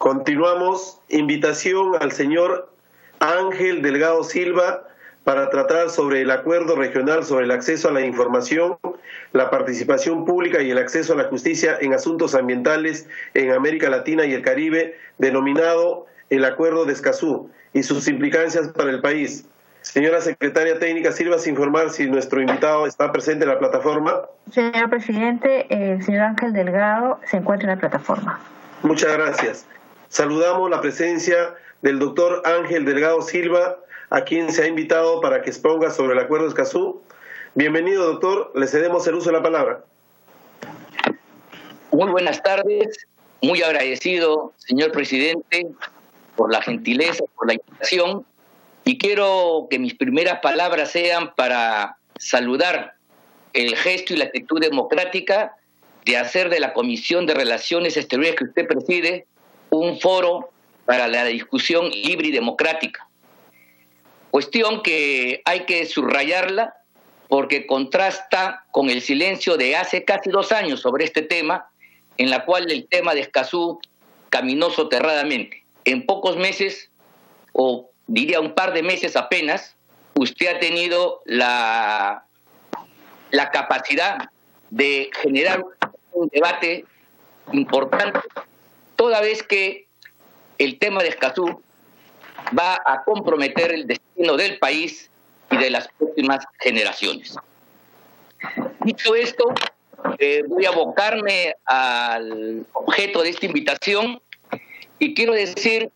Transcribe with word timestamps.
Continuamos. 0.00 0.98
Invitación 1.10 1.92
al 2.00 2.10
señor 2.12 2.72
Ángel 3.18 3.82
Delgado 3.82 4.24
Silva 4.24 4.84
para 5.24 5.50
tratar 5.50 5.90
sobre 5.90 6.22
el 6.22 6.30
acuerdo 6.30 6.74
regional 6.74 7.22
sobre 7.22 7.44
el 7.44 7.50
acceso 7.50 7.90
a 7.90 7.92
la 7.92 8.00
información, 8.00 8.78
la 9.34 9.50
participación 9.50 10.24
pública 10.24 10.62
y 10.62 10.70
el 10.70 10.78
acceso 10.78 11.12
a 11.12 11.16
la 11.16 11.24
justicia 11.24 11.76
en 11.82 11.92
asuntos 11.92 12.34
ambientales 12.34 13.06
en 13.34 13.52
América 13.52 13.90
Latina 13.90 14.24
y 14.24 14.32
el 14.32 14.40
Caribe, 14.40 14.96
denominado 15.18 16.06
el 16.30 16.46
Acuerdo 16.46 16.86
de 16.86 16.94
Escazú, 16.94 17.50
y 17.74 17.82
sus 17.82 18.08
implicancias 18.08 18.68
para 18.68 18.88
el 18.88 19.02
país. 19.02 19.44
Señora 19.82 20.22
secretaria 20.22 20.78
técnica, 20.78 21.12
sirva 21.12 21.36
a 21.36 21.46
informar 21.46 21.90
si 21.90 22.06
nuestro 22.06 22.40
invitado 22.40 22.86
está 22.86 23.12
presente 23.12 23.44
en 23.44 23.50
la 23.50 23.58
plataforma. 23.58 24.22
Señor 24.50 24.88
presidente, 24.88 25.66
el 25.68 26.02
señor 26.02 26.22
Ángel 26.22 26.54
Delgado 26.54 27.20
se 27.30 27.36
encuentra 27.36 27.70
en 27.70 27.78
la 27.78 27.80
plataforma. 27.80 28.40
Muchas 28.82 29.12
gracias. 29.12 29.66
Saludamos 30.10 30.68
la 30.68 30.80
presencia 30.80 31.54
del 31.82 32.00
doctor 32.00 32.42
Ángel 32.44 32.84
Delgado 32.84 33.22
Silva, 33.22 33.78
a 34.10 34.22
quien 34.22 34.52
se 34.52 34.64
ha 34.64 34.66
invitado 34.66 35.20
para 35.20 35.40
que 35.40 35.50
exponga 35.50 35.88
sobre 35.90 36.14
el 36.14 36.18
acuerdo 36.18 36.46
de 36.46 36.50
Escazú. 36.50 37.00
Bienvenido, 37.54 38.04
doctor. 38.04 38.50
Le 38.56 38.66
cedemos 38.66 39.06
el 39.06 39.14
uso 39.14 39.30
de 39.30 39.36
la 39.36 39.42
palabra. 39.42 39.84
Muy 41.92 42.10
buenas 42.10 42.42
tardes. 42.42 43.06
Muy 43.40 43.62
agradecido, 43.62 44.52
señor 44.58 44.90
presidente, 44.90 45.68
por 46.34 46.52
la 46.52 46.60
gentileza, 46.60 47.22
por 47.36 47.46
la 47.46 47.54
invitación 47.54 48.26
y 48.84 48.98
quiero 48.98 49.68
que 49.70 49.78
mis 49.78 49.94
primeras 49.94 50.40
palabras 50.40 50.90
sean 50.90 51.32
para 51.36 51.98
saludar 52.18 52.96
el 53.52 53.76
gesto 53.76 54.14
y 54.14 54.16
la 54.16 54.24
actitud 54.24 54.60
democrática 54.60 55.54
de 56.04 56.16
hacer 56.16 56.50
de 56.50 56.58
la 56.58 56.72
Comisión 56.72 57.26
de 57.26 57.34
Relaciones 57.34 57.96
Exteriores 57.96 58.34
que 58.34 58.44
usted 58.44 58.66
preside 58.66 59.26
un 59.70 60.00
foro 60.00 60.50
para 60.84 61.08
la 61.08 61.24
discusión 61.24 61.90
libre 61.90 62.28
y 62.28 62.32
democrática. 62.32 63.08
Cuestión 64.30 64.82
que 64.82 65.42
hay 65.44 65.60
que 65.66 65.86
subrayarla 65.86 66.74
porque 67.28 67.66
contrasta 67.66 68.64
con 68.72 68.90
el 68.90 69.00
silencio 69.00 69.56
de 69.56 69.76
hace 69.76 70.04
casi 70.04 70.30
dos 70.30 70.52
años 70.52 70.80
sobre 70.80 71.04
este 71.04 71.22
tema, 71.22 71.68
en 72.16 72.30
la 72.30 72.44
cual 72.44 72.70
el 72.70 72.86
tema 72.88 73.14
de 73.14 73.20
Escazú 73.20 73.80
caminó 74.28 74.70
soterradamente. 74.70 75.64
En 75.84 76.06
pocos 76.06 76.36
meses 76.36 76.90
o 77.52 77.90
diría 78.06 78.40
un 78.40 78.54
par 78.54 78.72
de 78.72 78.82
meses 78.82 79.16
apenas, 79.16 79.76
usted 80.14 80.48
ha 80.48 80.58
tenido 80.58 81.22
la, 81.24 82.24
la 83.30 83.50
capacidad 83.50 84.30
de 84.70 85.10
generar 85.22 85.64
un 86.12 86.28
debate 86.28 86.84
importante, 87.52 88.20
toda 89.00 89.22
vez 89.22 89.42
que 89.42 89.86
el 90.58 90.78
tema 90.78 91.02
de 91.02 91.08
Escazú 91.08 91.62
va 92.56 92.78
a 92.84 93.02
comprometer 93.02 93.72
el 93.72 93.86
destino 93.86 94.36
del 94.36 94.58
país 94.58 95.10
y 95.50 95.56
de 95.56 95.70
las 95.70 95.88
próximas 95.96 96.44
generaciones. 96.58 97.34
Dicho 98.84 99.14
esto, 99.14 99.54
eh, 100.18 100.42
voy 100.46 100.66
a 100.66 100.68
abocarme 100.68 101.54
al 101.64 102.66
objeto 102.74 103.22
de 103.22 103.30
esta 103.30 103.46
invitación 103.46 104.20
y 104.98 105.14
quiero 105.14 105.32
decir, 105.32 105.90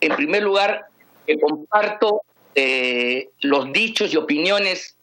en 0.00 0.14
primer 0.14 0.44
lugar, 0.44 0.86
que 1.26 1.40
comparto 1.40 2.22
eh, 2.54 3.28
los 3.40 3.72
dichos 3.72 4.14
y 4.14 4.18
opiniones 4.18 4.96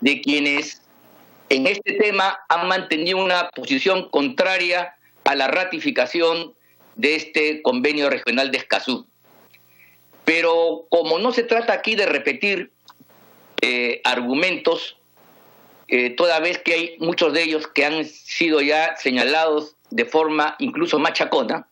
de 0.00 0.20
quienes 0.20 0.80
en 1.48 1.66
este 1.66 1.94
tema 1.94 2.38
han 2.48 2.68
mantenido 2.68 3.18
una 3.18 3.50
posición 3.50 4.10
contraria 4.10 4.94
a 5.24 5.34
la 5.34 5.48
ratificación 5.48 6.54
de 6.96 7.16
este 7.16 7.62
convenio 7.62 8.10
regional 8.10 8.50
de 8.50 8.58
Escazú. 8.58 9.06
Pero 10.24 10.86
como 10.88 11.18
no 11.18 11.32
se 11.32 11.42
trata 11.42 11.72
aquí 11.72 11.96
de 11.96 12.06
repetir 12.06 12.70
eh, 13.60 14.00
argumentos, 14.04 14.96
eh, 15.88 16.10
toda 16.10 16.40
vez 16.40 16.58
que 16.58 16.74
hay 16.74 16.96
muchos 16.98 17.32
de 17.32 17.42
ellos 17.42 17.66
que 17.68 17.84
han 17.84 18.04
sido 18.04 18.60
ya 18.60 18.96
señalados 18.96 19.76
de 19.90 20.04
forma 20.06 20.56
incluso 20.58 20.98
machacona, 20.98 21.68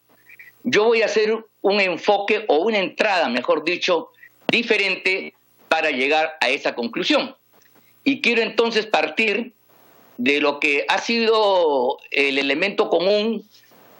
yo 0.64 0.84
voy 0.84 1.02
a 1.02 1.06
hacer 1.06 1.44
un 1.60 1.80
enfoque 1.80 2.44
o 2.48 2.58
una 2.58 2.78
entrada, 2.78 3.28
mejor 3.28 3.64
dicho, 3.64 4.10
diferente 4.48 5.34
para 5.68 5.90
llegar 5.90 6.36
a 6.40 6.50
esa 6.50 6.74
conclusión. 6.74 7.34
Y 8.04 8.20
quiero 8.20 8.42
entonces 8.42 8.86
partir 8.86 9.52
de 10.18 10.40
lo 10.40 10.60
que 10.60 10.84
ha 10.88 10.98
sido 10.98 11.98
el 12.10 12.38
elemento 12.38 12.90
común 12.90 13.44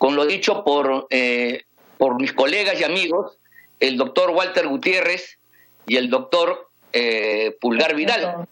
con 0.03 0.17
lo 0.17 0.27
dicho 0.27 0.65
por, 0.65 1.07
eh, 1.11 1.63
por 1.97 2.21
mis 2.21 2.33
colegas 2.33 2.81
y 2.81 2.83
amigos, 2.83 3.39
el 3.79 3.97
doctor 3.97 4.31
Walter 4.31 4.67
Gutiérrez 4.67 5.39
y 5.87 5.95
el 5.95 6.11
doctor 6.11 6.69
eh, 6.93 7.57
Pulgar 7.61 7.95
Vidal. 7.95 8.49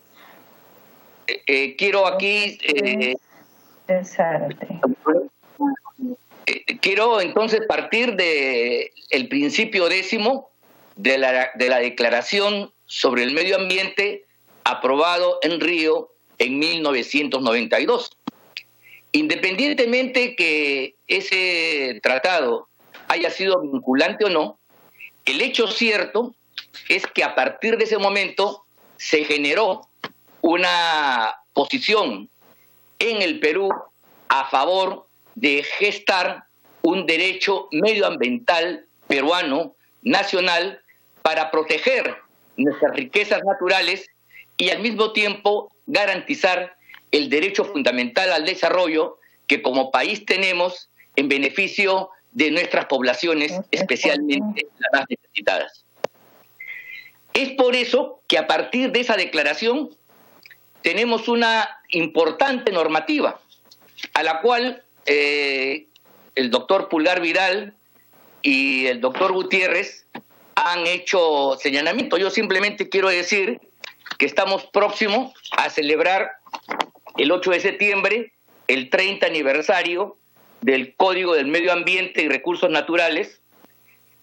Eh, 1.26 1.74
quiero 1.74 2.06
aquí... 2.06 2.56
Eh, 2.62 3.16
quiero 6.80 7.20
entonces 7.20 7.62
partir 7.66 8.14
de 8.14 8.92
el 9.10 9.26
principio 9.26 9.88
décimo 9.88 10.50
de 10.94 11.18
la, 11.18 11.50
de 11.56 11.68
la 11.68 11.80
Declaración 11.80 12.70
sobre 12.86 13.24
el 13.24 13.34
Medio 13.34 13.56
Ambiente 13.56 14.24
aprobado 14.62 15.40
en 15.42 15.58
Río 15.58 16.12
en 16.38 16.60
1992. 16.60 18.12
Independientemente 19.12 20.36
que 20.36 20.94
ese 21.08 22.00
tratado 22.02 22.68
haya 23.08 23.30
sido 23.30 23.60
vinculante 23.60 24.24
o 24.24 24.28
no, 24.28 24.58
el 25.24 25.40
hecho 25.40 25.66
cierto 25.66 26.34
es 26.88 27.06
que 27.06 27.24
a 27.24 27.34
partir 27.34 27.76
de 27.76 27.84
ese 27.84 27.98
momento 27.98 28.64
se 28.96 29.24
generó 29.24 29.88
una 30.42 31.36
posición 31.52 32.28
en 32.98 33.22
el 33.22 33.40
Perú 33.40 33.70
a 34.28 34.48
favor 34.48 35.06
de 35.34 35.64
gestar 35.78 36.44
un 36.82 37.06
derecho 37.06 37.68
medioambiental 37.72 38.86
peruano 39.08 39.74
nacional 40.02 40.80
para 41.22 41.50
proteger 41.50 42.16
nuestras 42.56 42.94
riquezas 42.94 43.42
naturales 43.44 44.06
y 44.56 44.70
al 44.70 44.80
mismo 44.80 45.12
tiempo 45.12 45.72
garantizar 45.86 46.76
el 47.12 47.28
derecho 47.28 47.64
fundamental 47.64 48.32
al 48.32 48.44
desarrollo 48.44 49.18
que 49.46 49.62
como 49.62 49.90
país 49.90 50.24
tenemos 50.24 50.90
en 51.16 51.28
beneficio 51.28 52.10
de 52.32 52.50
nuestras 52.50 52.86
poblaciones, 52.86 53.52
especialmente 53.70 54.66
las 54.78 55.00
más 55.00 55.04
necesitadas. 55.08 55.84
Es 57.34 57.50
por 57.52 57.74
eso 57.74 58.20
que 58.26 58.38
a 58.38 58.46
partir 58.46 58.92
de 58.92 59.00
esa 59.00 59.16
declaración 59.16 59.90
tenemos 60.82 61.28
una 61.28 61.68
importante 61.90 62.72
normativa 62.72 63.40
a 64.14 64.22
la 64.22 64.40
cual 64.40 64.82
eh, 65.06 65.86
el 66.34 66.50
doctor 66.50 66.88
Pulgar 66.88 67.20
Viral 67.20 67.74
y 68.42 68.86
el 68.86 69.00
doctor 69.00 69.32
Gutiérrez 69.32 70.06
han 70.54 70.86
hecho 70.86 71.56
señalamiento. 71.60 72.16
Yo 72.16 72.30
simplemente 72.30 72.88
quiero 72.88 73.08
decir 73.08 73.60
que 74.18 74.26
estamos 74.26 74.66
próximos 74.66 75.32
a 75.56 75.70
celebrar 75.70 76.30
el 77.20 77.32
8 77.32 77.50
de 77.50 77.60
septiembre 77.60 78.32
el 78.66 78.88
30 78.88 79.26
aniversario 79.26 80.16
del 80.62 80.94
Código 80.94 81.34
del 81.34 81.48
Medio 81.48 81.70
Ambiente 81.72 82.22
y 82.22 82.28
Recursos 82.28 82.70
Naturales. 82.70 83.42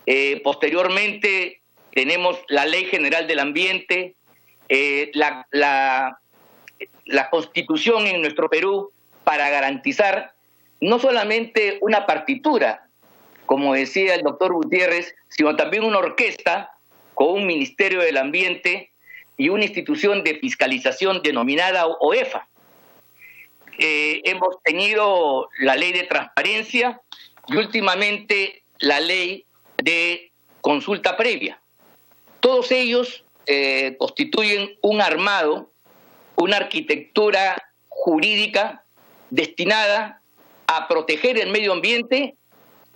Eh, 0.08 0.42
posteriormente 0.44 1.62
tenemos 1.94 2.40
la 2.48 2.66
Ley 2.66 2.86
General 2.86 3.28
del 3.28 3.40
Ambiente, 3.40 4.16
eh, 4.70 5.12
la, 5.14 5.46
la, 5.52 6.20
la 7.06 7.30
Constitución 7.30 8.08
en 8.08 8.22
nuestro 8.22 8.50
Perú 8.50 8.92
para 9.24 9.50
garantizar 9.50 10.34
no 10.82 10.98
solamente 10.98 11.78
una 11.82 12.08
partitura, 12.08 12.88
como 13.46 13.76
decía 13.76 14.16
el 14.16 14.24
doctor 14.24 14.54
Gutiérrez, 14.54 15.14
sino 15.28 15.56
también 15.56 15.84
una 15.84 16.00
orquesta 16.00 16.72
con 17.14 17.30
un 17.30 17.46
Ministerio 17.46 18.02
del 18.02 18.18
Ambiente 18.18 18.92
y 19.38 19.50
una 19.50 19.66
institución 19.66 20.24
de 20.24 20.40
fiscalización 20.40 21.22
denominada 21.22 21.86
OEFA. 21.86 22.48
Eh, 23.78 24.22
hemos 24.26 24.62
tenido 24.64 25.50
la 25.60 25.76
ley 25.76 25.92
de 25.92 26.04
transparencia 26.04 27.02
y 27.48 27.58
últimamente 27.58 28.64
la 28.80 29.00
ley 29.00 29.46
de 29.78 30.32
consulta 30.62 31.16
previa. 31.16 31.62
Todos 32.40 32.72
ellos 32.72 33.24
eh, 33.46 33.96
constituyen 34.00 34.78
un 34.82 35.02
armado, 35.02 35.72
una 36.36 36.58
arquitectura 36.58 37.62
jurídica 37.90 38.84
destinada 39.30 40.22
a 40.68 40.88
proteger 40.88 41.38
el 41.38 41.52
medio 41.52 41.74
ambiente, 41.74 42.36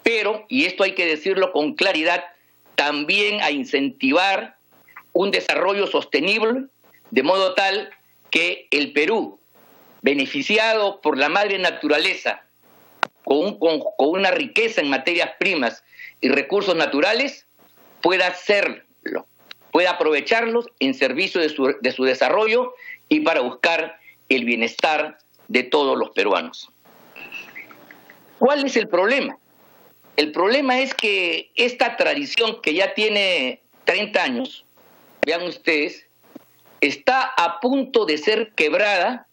pero, 0.03 0.45
y 0.49 0.65
esto 0.65 0.83
hay 0.83 0.93
que 0.93 1.05
decirlo 1.05 1.51
con 1.51 1.75
claridad, 1.75 2.23
también 2.75 3.41
a 3.41 3.51
incentivar 3.51 4.57
un 5.13 5.31
desarrollo 5.31 5.87
sostenible, 5.87 6.65
de 7.11 7.23
modo 7.23 7.53
tal 7.53 7.91
que 8.29 8.67
el 8.71 8.93
Perú, 8.93 9.40
beneficiado 10.01 11.01
por 11.01 11.17
la 11.17 11.29
madre 11.29 11.59
naturaleza, 11.59 12.43
con, 13.23 13.59
con, 13.59 13.81
una 13.97 14.31
riqueza 14.31 14.81
en 14.81 14.89
materias 14.89 15.31
primas 15.39 15.83
y 16.21 16.29
recursos 16.29 16.75
naturales, 16.75 17.45
pueda 18.01 18.27
hacerlo, 18.27 19.25
pueda 19.71 19.91
aprovecharlos 19.91 20.67
en 20.79 20.93
servicio 20.93 21.39
de 21.39 21.49
su, 21.49 21.75
de 21.79 21.91
su 21.91 22.03
desarrollo 22.03 22.73
y 23.09 23.21
para 23.21 23.41
buscar 23.41 23.99
el 24.29 24.45
bienestar 24.45 25.17
de 25.47 25.63
todos 25.63 25.97
los 25.97 26.09
peruanos. 26.11 26.69
¿Cuál 28.39 28.65
es 28.65 28.75
el 28.75 28.87
problema? 28.87 29.37
El 30.17 30.31
problema 30.31 30.79
es 30.79 30.93
que 30.93 31.51
esta 31.55 31.95
tradición 31.95 32.61
que 32.61 32.73
ya 32.73 32.93
tiene 32.93 33.61
30 33.85 34.23
años, 34.23 34.65
vean 35.25 35.43
ustedes, 35.43 36.05
está 36.79 37.21
a 37.37 37.59
punto 37.59 38.05
de 38.05 38.17
ser 38.17 38.51
quebrada 38.53 39.27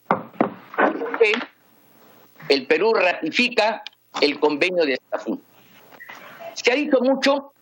el 2.49 2.67
Perú 2.67 2.94
ratifica 2.94 3.82
el 4.20 4.38
convenio 4.38 4.85
de 4.85 4.94
Estafú. 4.94 5.41
Se 6.55 6.73
ha 6.73 6.75
dicho 6.75 7.00
mucho 7.00 7.53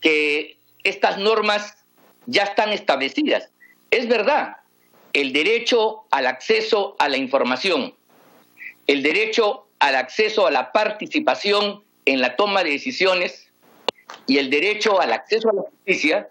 que 0.00 0.58
estas 0.84 1.18
normas 1.18 1.84
ya 2.26 2.44
están 2.44 2.70
establecidas. 2.72 3.50
Es 3.90 4.08
verdad, 4.08 4.58
el 5.12 5.32
derecho 5.32 6.04
al 6.10 6.26
acceso 6.26 6.96
a 6.98 7.08
la 7.08 7.16
información, 7.16 7.94
el 8.86 9.02
derecho 9.02 9.66
al 9.78 9.96
acceso 9.96 10.46
a 10.46 10.50
la 10.50 10.72
participación 10.72 11.82
en 12.04 12.20
la 12.20 12.36
toma 12.36 12.62
de 12.62 12.70
decisiones 12.70 13.50
y 14.26 14.38
el 14.38 14.50
derecho 14.50 15.00
al 15.00 15.12
acceso 15.12 15.50
a 15.50 15.54
la 15.54 15.62
justicia, 15.62 16.30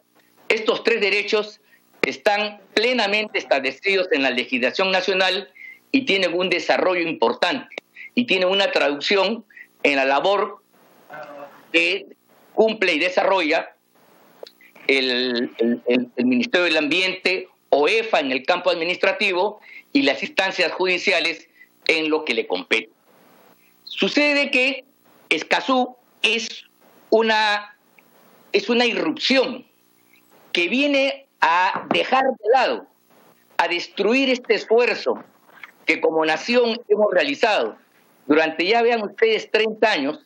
estos 0.50 0.84
tres 0.84 1.02
derechos 1.02 1.60
están 2.04 2.62
plenamente 2.74 3.38
establecidos 3.38 4.08
en 4.12 4.24
la 4.24 4.30
legislación 4.30 4.92
nacional 4.92 5.52
y 5.98 6.02
tienen 6.06 6.36
un 6.36 6.52
desarrollo 6.52 7.02
importante 7.02 7.76
y 8.14 8.26
tienen 8.26 8.50
una 8.50 8.72
traducción 8.72 9.44
en 9.82 9.96
la 9.96 10.06
labor 10.06 10.62
que 11.74 12.06
cumple 12.54 12.94
y 12.94 13.00
desarrolla 13.00 13.76
el, 14.86 15.50
Ministerio 16.18 16.66
del 16.66 16.78
Ambiente, 16.78 17.50
OEFA 17.70 18.20
en 18.20 18.32
el 18.32 18.46
campo 18.46 18.70
administrativo 18.70 19.60
y 19.92 20.04
las 20.04 20.22
instancias 20.22 20.72
judiciales 20.72 21.50
en 21.88 22.12
lo 22.12 22.26
que 22.26 22.36
le 22.36 22.46
compete. 22.46 22.92
Sucede 23.84 24.52
que 24.52 24.86
Escazú 25.30 25.96
es 26.22 26.66
una, 27.10 27.76
es 28.54 28.70
una 28.70 28.86
irrupción 28.86 29.66
que 30.52 30.68
viene 30.70 31.26
a 31.42 31.88
dejar 31.90 32.24
de 32.24 32.50
lado, 32.54 32.88
a 33.58 33.68
destruir 33.68 34.30
este 34.30 34.54
esfuerzo 34.54 35.24
que 35.88 36.02
como 36.02 36.24
nación 36.26 36.80
hemos 36.90 37.12
realizado 37.12 37.78
durante 38.28 38.68
ya 38.68 38.82
vean 38.82 39.02
ustedes 39.04 39.50
30 39.50 39.90
años 39.90 40.20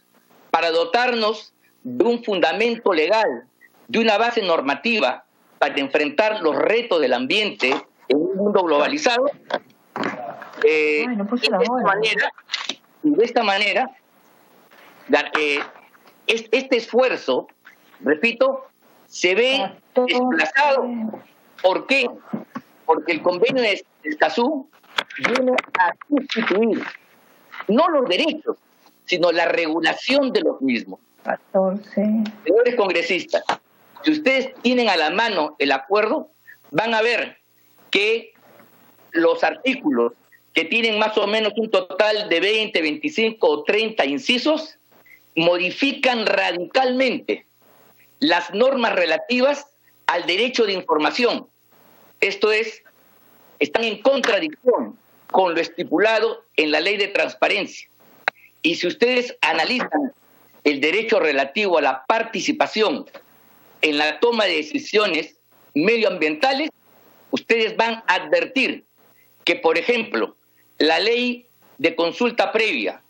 para 0.49 0.71
dotarnos 0.71 1.53
de 1.83 2.03
un 2.03 2.23
fundamento 2.23 2.93
legal, 2.93 3.45
de 3.87 3.99
una 3.99 4.17
base 4.17 4.41
normativa 4.41 5.23
para 5.59 5.79
enfrentar 5.79 6.41
los 6.41 6.55
retos 6.55 6.99
del 6.99 7.13
ambiente 7.13 7.69
en 8.07 8.17
un 8.17 8.35
mundo 8.35 8.63
globalizado. 8.63 9.25
Eh, 10.63 11.05
de 11.07 11.23
esta 11.35 11.57
manera, 11.83 12.33
de 13.03 13.23
esta 13.23 13.43
manera 13.43 13.91
eh, 15.39 15.59
este 16.25 16.77
esfuerzo, 16.77 17.47
repito, 17.99 18.67
se 19.05 19.35
ve 19.35 19.71
desplazado. 19.93 20.87
¿Por 21.61 21.85
qué? 21.85 22.09
Porque 22.85 23.11
el 23.11 23.21
convenio 23.21 23.61
de 23.61 23.85
Escazú 24.03 24.67
viene 25.17 25.51
a 25.79 25.91
sustituir 26.07 26.83
no 27.67 27.87
los 27.89 28.07
derechos, 28.07 28.57
sino 29.05 29.31
la 29.31 29.45
regulación 29.45 30.31
de 30.31 30.41
los 30.41 30.61
mismos. 30.61 30.99
14. 31.23 31.93
Señores 31.93 32.75
congresistas, 32.75 33.43
si 34.03 34.11
ustedes 34.11 34.53
tienen 34.61 34.89
a 34.89 34.97
la 34.97 35.11
mano 35.11 35.55
el 35.59 35.71
acuerdo, 35.71 36.29
van 36.71 36.93
a 36.93 37.01
ver 37.01 37.37
que 37.91 38.33
los 39.11 39.43
artículos 39.43 40.13
que 40.53 40.65
tienen 40.65 40.99
más 40.99 41.17
o 41.17 41.27
menos 41.27 41.53
un 41.57 41.69
total 41.69 42.27
de 42.29 42.39
20, 42.39 42.81
25 42.81 43.47
o 43.47 43.63
30 43.63 44.05
incisos, 44.05 44.77
modifican 45.35 46.25
radicalmente 46.25 47.45
las 48.19 48.53
normas 48.53 48.93
relativas 48.93 49.67
al 50.07 50.25
derecho 50.25 50.65
de 50.65 50.73
información. 50.73 51.47
Esto 52.19 52.51
es, 52.51 52.83
están 53.59 53.85
en 53.85 54.01
contradicción 54.01 54.97
con 55.31 55.55
lo 55.55 55.61
estipulado 55.61 56.43
en 56.57 56.71
la 56.71 56.81
ley 56.81 56.97
de 56.97 57.07
transparencia. 57.07 57.89
Y 58.61 58.75
si 58.75 58.87
ustedes 58.87 59.35
analizan 59.41 60.13
el 60.63 60.81
derecho 60.81 61.19
relativo 61.19 61.77
a 61.77 61.81
la 61.81 62.05
participación 62.05 63.05
en 63.81 63.97
la 63.97 64.19
toma 64.19 64.45
de 64.45 64.57
decisiones 64.57 65.37
medioambientales, 65.73 66.69
ustedes 67.31 67.75
van 67.75 68.03
a 68.07 68.15
advertir 68.15 68.83
que, 69.45 69.55
por 69.55 69.77
ejemplo, 69.77 70.35
la 70.77 70.99
ley 70.99 71.47
de 71.77 71.95
consulta 71.95 72.51
previa 72.51 73.01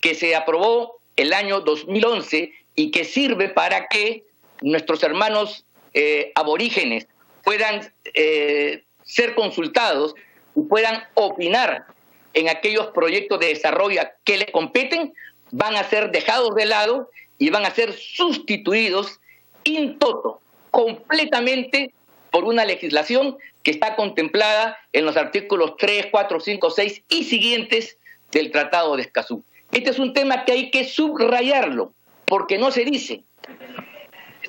que 0.00 0.14
se 0.14 0.34
aprobó 0.36 0.98
el 1.16 1.32
año 1.32 1.60
2011 1.60 2.52
y 2.74 2.90
que 2.90 3.04
sirve 3.04 3.48
para 3.48 3.88
que 3.88 4.24
nuestros 4.60 5.02
hermanos 5.02 5.64
eh, 5.94 6.32
aborígenes 6.34 7.06
puedan 7.42 7.92
eh, 8.14 8.84
ser 9.02 9.34
consultados 9.34 10.14
y 10.58 10.62
puedan 10.62 11.04
opinar 11.14 11.86
en 12.34 12.48
aquellos 12.48 12.88
proyectos 12.88 13.38
de 13.38 13.48
desarrollo 13.48 14.02
que 14.24 14.38
les 14.38 14.50
competen, 14.50 15.12
van 15.50 15.76
a 15.76 15.84
ser 15.84 16.10
dejados 16.10 16.54
de 16.54 16.66
lado 16.66 17.10
y 17.38 17.50
van 17.50 17.64
a 17.64 17.70
ser 17.70 17.92
sustituidos 17.92 19.20
in 19.64 19.98
toto, 19.98 20.40
completamente 20.70 21.92
por 22.30 22.44
una 22.44 22.64
legislación 22.64 23.36
que 23.62 23.70
está 23.70 23.96
contemplada 23.96 24.76
en 24.92 25.04
los 25.04 25.16
artículos 25.16 25.76
3, 25.78 26.08
4, 26.10 26.40
5, 26.40 26.70
6 26.70 27.02
y 27.08 27.24
siguientes 27.24 27.96
del 28.32 28.50
Tratado 28.50 28.96
de 28.96 29.02
Escazú. 29.02 29.44
Este 29.72 29.90
es 29.90 29.98
un 29.98 30.12
tema 30.12 30.44
que 30.44 30.52
hay 30.52 30.70
que 30.70 30.84
subrayarlo, 30.84 31.92
porque 32.24 32.58
no 32.58 32.70
se 32.70 32.84
dice. 32.84 33.22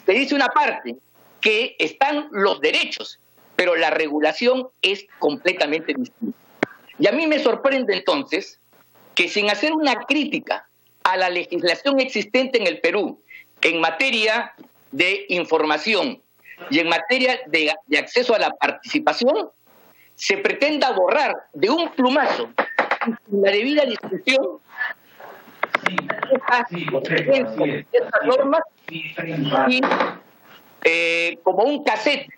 Se 0.06 0.12
dice 0.12 0.36
una 0.36 0.48
parte, 0.48 0.96
que 1.42 1.76
están 1.80 2.28
los 2.32 2.60
derechos, 2.62 3.20
pero 3.60 3.76
la 3.76 3.90
regulación 3.90 4.70
es 4.82 5.06
completamente 5.20 5.94
distinta. 5.94 6.40
Y 6.98 7.08
a 7.08 7.12
mí 7.12 7.28
me 7.28 7.40
sorprende 7.40 7.94
entonces 7.94 8.58
que 9.16 9.28
sin 9.28 9.50
hacer 9.50 9.74
una 9.74 9.96
crítica 9.96 10.70
a 11.04 11.18
la 11.18 11.30
legislación 11.30 12.00
existente 12.00 12.58
en 12.58 12.68
el 12.68 12.80
Perú 12.80 13.22
en 13.62 13.82
materia 13.82 14.54
de 14.94 15.26
información 15.28 16.22
y 16.70 16.80
en 16.80 16.88
materia 16.88 17.38
de, 17.48 17.76
acceso 17.98 18.34
a 18.34 18.40
la 18.40 18.52
participación, 18.52 19.50
se 20.16 20.38
pretenda 20.38 20.92
borrar 20.92 21.36
de 21.52 21.70
un 21.70 21.92
plumazo 21.92 22.50
la 23.30 23.52
debida 23.52 23.84
discusión 23.84 24.62
estas, 26.32 28.26
normas 28.26 28.62
y 28.90 29.82
eh, 30.86 31.38
como 31.44 31.64
un 31.64 31.84
cassette 31.84 32.30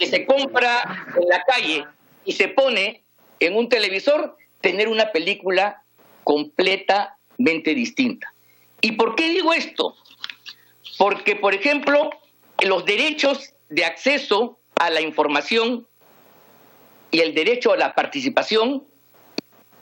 que 0.00 0.06
se 0.06 0.24
compra 0.24 1.06
en 1.14 1.28
la 1.28 1.44
calle 1.44 1.84
y 2.24 2.32
se 2.32 2.48
pone 2.48 3.04
en 3.38 3.54
un 3.54 3.68
televisor, 3.68 4.36
tener 4.62 4.88
una 4.88 5.12
película 5.12 5.82
completamente 6.24 7.74
distinta. 7.74 8.32
¿Y 8.80 8.92
por 8.92 9.14
qué 9.14 9.28
digo 9.28 9.52
esto? 9.52 9.94
Porque, 10.98 11.36
por 11.36 11.54
ejemplo, 11.54 12.10
los 12.64 12.84
derechos 12.86 13.52
de 13.68 13.84
acceso 13.84 14.58
a 14.76 14.88
la 14.90 15.02
información 15.02 15.86
y 17.10 17.20
el 17.20 17.34
derecho 17.34 17.72
a 17.72 17.76
la 17.76 17.94
participación 17.94 18.84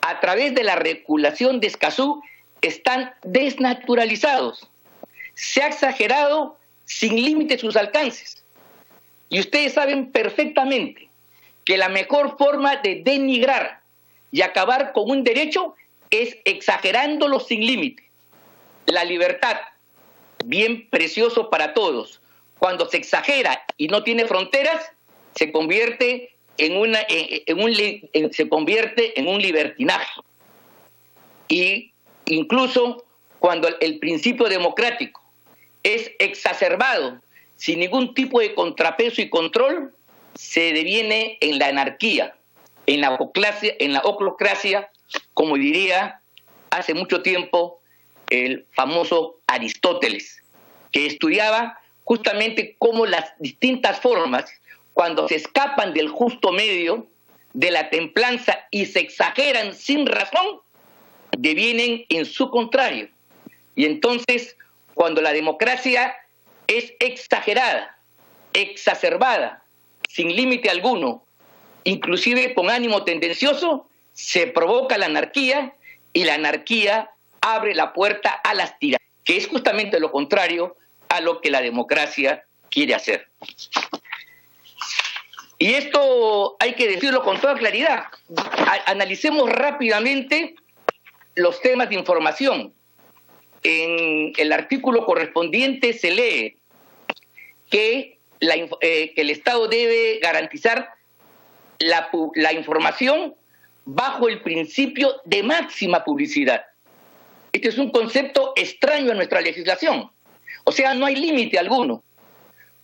a 0.00 0.20
través 0.20 0.54
de 0.54 0.64
la 0.64 0.76
regulación 0.76 1.60
de 1.60 1.68
Escazú 1.68 2.22
están 2.60 3.14
desnaturalizados. 3.22 4.68
Se 5.34 5.62
ha 5.62 5.68
exagerado 5.68 6.58
sin 6.86 7.14
límite 7.14 7.58
sus 7.58 7.76
alcances. 7.76 8.42
Y 9.30 9.40
ustedes 9.40 9.74
saben 9.74 10.10
perfectamente 10.10 11.08
que 11.64 11.76
la 11.76 11.88
mejor 11.88 12.36
forma 12.38 12.76
de 12.76 13.02
denigrar 13.04 13.80
y 14.32 14.42
acabar 14.42 14.92
con 14.92 15.10
un 15.10 15.24
derecho 15.24 15.74
es 16.10 16.36
exagerándolo 16.44 17.40
sin 17.40 17.60
límite. 17.66 18.04
La 18.86 19.04
libertad, 19.04 19.58
bien 20.44 20.88
precioso 20.88 21.50
para 21.50 21.74
todos, 21.74 22.20
cuando 22.58 22.88
se 22.88 22.96
exagera 22.96 23.64
y 23.76 23.88
no 23.88 24.02
tiene 24.02 24.24
fronteras, 24.26 24.90
se 25.34 25.52
convierte 25.52 26.30
en, 26.56 26.76
una, 26.76 27.00
en, 27.08 27.60
un, 27.60 28.32
se 28.32 28.48
convierte 28.48 29.18
en 29.18 29.28
un 29.28 29.40
libertinaje. 29.40 30.20
Y 31.48 31.92
incluso 32.26 33.04
cuando 33.38 33.68
el 33.80 33.98
principio 33.98 34.48
democrático 34.48 35.22
es 35.82 36.10
exacerbado 36.18 37.20
sin 37.58 37.80
ningún 37.80 38.14
tipo 38.14 38.40
de 38.40 38.54
contrapeso 38.54 39.20
y 39.20 39.28
control, 39.28 39.94
se 40.34 40.72
deviene 40.72 41.36
en 41.42 41.58
la 41.58 41.66
anarquía, 41.66 42.34
en 42.86 43.02
la 43.02 43.12
oclocracia, 43.12 43.74
en 43.78 43.92
la 43.92 44.00
oclocracia 44.00 44.88
como 45.34 45.56
diría 45.56 46.20
hace 46.70 46.94
mucho 46.94 47.22
tiempo 47.22 47.80
el 48.30 48.66
famoso 48.72 49.38
Aristóteles, 49.46 50.42
que 50.92 51.06
estudiaba 51.06 51.78
justamente 52.04 52.76
cómo 52.78 53.06
las 53.06 53.32
distintas 53.38 54.00
formas, 54.00 54.44
cuando 54.92 55.28
se 55.28 55.36
escapan 55.36 55.94
del 55.94 56.08
justo 56.08 56.52
medio, 56.52 57.06
de 57.54 57.70
la 57.70 57.88
templanza 57.90 58.66
y 58.70 58.86
se 58.86 59.00
exageran 59.00 59.74
sin 59.74 60.06
razón, 60.06 60.60
devienen 61.36 62.04
en 62.08 62.26
su 62.26 62.50
contrario. 62.50 63.08
Y 63.74 63.86
entonces, 63.86 64.56
cuando 64.94 65.22
la 65.22 65.32
democracia 65.32 66.14
es 66.68 66.92
exagerada, 67.00 67.98
exacerbada, 68.52 69.64
sin 70.08 70.36
límite 70.36 70.70
alguno, 70.70 71.24
inclusive 71.82 72.54
con 72.54 72.70
ánimo 72.70 73.02
tendencioso, 73.02 73.88
se 74.12 74.46
provoca 74.46 74.98
la 74.98 75.06
anarquía 75.06 75.74
y 76.12 76.24
la 76.24 76.34
anarquía 76.34 77.10
abre 77.40 77.74
la 77.74 77.92
puerta 77.92 78.30
a 78.30 78.54
las 78.54 78.78
tiras, 78.78 79.00
que 79.24 79.36
es 79.36 79.48
justamente 79.48 79.98
lo 79.98 80.12
contrario 80.12 80.76
a 81.08 81.20
lo 81.20 81.40
que 81.40 81.50
la 81.50 81.60
democracia 81.60 82.44
quiere 82.70 82.94
hacer. 82.94 83.28
Y 85.58 85.74
esto 85.74 86.56
hay 86.60 86.74
que 86.74 86.86
decirlo 86.86 87.22
con 87.24 87.40
toda 87.40 87.56
claridad. 87.56 88.04
analicemos 88.86 89.50
rápidamente 89.50 90.54
los 91.34 91.60
temas 91.60 91.88
de 91.88 91.96
información. 91.96 92.72
En 93.62 94.32
el 94.36 94.52
artículo 94.52 95.04
correspondiente 95.04 95.92
se 95.92 96.10
lee 96.10 96.56
que, 97.70 98.18
eh, 98.40 99.12
el 99.16 99.30
Estado 99.30 99.66
debe 99.66 100.20
garantizar 100.20 100.90
la, 101.78 102.08
la 102.34 102.52
información 102.52 103.34
bajo 103.84 104.28
el 104.28 104.42
principio 104.42 105.20
de 105.24 105.42
máxima 105.42 106.04
publicidad. 106.04 106.66
Este 107.52 107.68
es 107.68 107.78
un 107.78 107.90
concepto 107.90 108.52
extraño 108.56 109.10
en 109.10 109.16
nuestra 109.16 109.40
legislación. 109.40 110.10
O 110.64 110.72
sea, 110.72 110.94
no 110.94 111.06
hay 111.06 111.16
límite 111.16 111.58
alguno. 111.58 112.02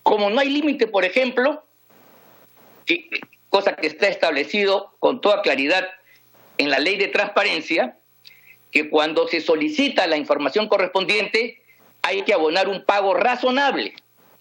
Como 0.02 0.30
no 0.30 0.40
hay 0.40 0.48
límite, 0.48 0.86
por 0.86 1.04
ejemplo, 1.04 1.64
cosa 3.50 3.76
que 3.76 3.86
está 3.86 4.08
establecido 4.08 4.94
con 4.98 5.20
toda 5.20 5.42
claridad 5.42 5.86
en 6.58 6.70
la 6.70 6.78
ley 6.78 6.96
de 6.96 7.08
transparencia, 7.08 7.98
que 8.74 8.90
cuando 8.90 9.28
se 9.28 9.40
solicita 9.40 10.08
la 10.08 10.16
información 10.16 10.66
correspondiente 10.66 11.62
hay 12.02 12.22
que 12.22 12.34
abonar 12.34 12.68
un 12.68 12.84
pago 12.84 13.14
razonable, 13.14 13.94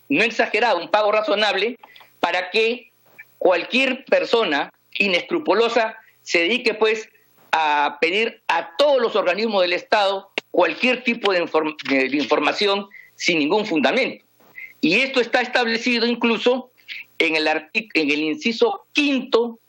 no 0.09 0.23
exagerado, 0.23 0.79
un 0.79 0.89
pago 0.89 1.11
razonable 1.11 1.77
para 2.19 2.49
que 2.49 2.91
cualquier 3.37 4.03
persona 4.05 4.73
inescrupulosa 4.97 5.97
se 6.23 6.39
dedique 6.39 6.73
pues 6.73 7.09
a 7.51 7.99
pedir 8.01 8.41
a 8.47 8.75
todos 8.75 8.99
los 8.99 9.15
organismos 9.15 9.61
del 9.61 9.73
Estado 9.73 10.31
cualquier 10.49 11.03
tipo 11.03 11.31
de, 11.31 11.39
información 12.13 12.87
sin 13.15 13.37
ningún 13.37 13.67
fundamento. 13.67 14.25
Y 14.81 14.95
esto 15.01 15.21
está 15.21 15.41
establecido 15.41 16.07
incluso 16.07 16.71
en 17.19 17.35
el, 17.35 17.47
en 17.47 18.11
el 18.11 18.19
inciso 18.19 18.85
quinto 18.93 19.59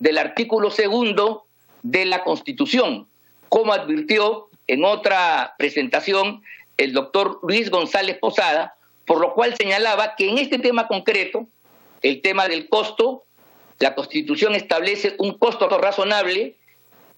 del 0.00 0.18
artículo 0.18 0.72
segundo 0.72 1.46
de 1.82 2.04
la 2.04 2.24
Constitución, 2.24 3.06
como 3.48 3.72
advirtió 3.72 4.48
en 4.66 4.84
otra 4.84 5.54
presentación 5.58 6.42
el 6.76 6.92
doctor 6.92 7.40
Luis 7.42 7.70
González 7.70 8.18
Posada, 8.18 8.74
por 9.06 9.20
lo 9.20 9.34
cual 9.34 9.54
señalaba 9.56 10.14
que 10.16 10.28
en 10.28 10.38
este 10.38 10.58
tema 10.58 10.86
concreto, 10.86 11.46
el 12.02 12.20
tema 12.22 12.46
del 12.46 12.68
costo, 12.68 13.24
la 13.80 13.94
Constitución 13.94 14.54
establece 14.54 15.14
un 15.18 15.38
costo 15.38 15.68
razonable, 15.68 16.54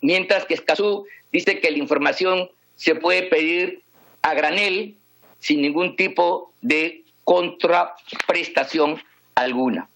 mientras 0.01 0.47
que 0.47 0.55
Escazú 0.55 1.07
dice 1.33 1.61
que 1.61 1.71
la 1.71 1.79
información 1.79 2.51
se 2.77 2.95
puede 2.95 3.25
pedir 3.25 3.83
a 4.23 4.35
granel 4.35 4.97
sin 5.41 5.61
ningún 5.61 5.97
tipo 5.97 6.53
de 6.63 7.03
contraprestación 7.25 9.03
alguna. 9.35 9.89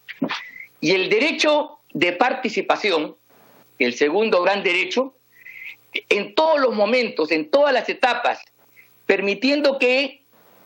Y 0.81 0.91
el 0.91 1.09
derecho 1.09 1.79
de 1.93 2.11
participación, 2.13 3.15
el 3.79 3.93
segundo 3.93 4.43
gran 4.43 4.63
derecho, 4.63 5.14
en 6.09 6.35
todos 6.35 6.59
los 6.59 6.75
momentos, 6.75 7.31
en 7.31 7.49
todas 7.49 7.73
las 7.73 7.89
etapas, 7.89 8.39
permitiendo 9.05 9.79
que 9.79 10.21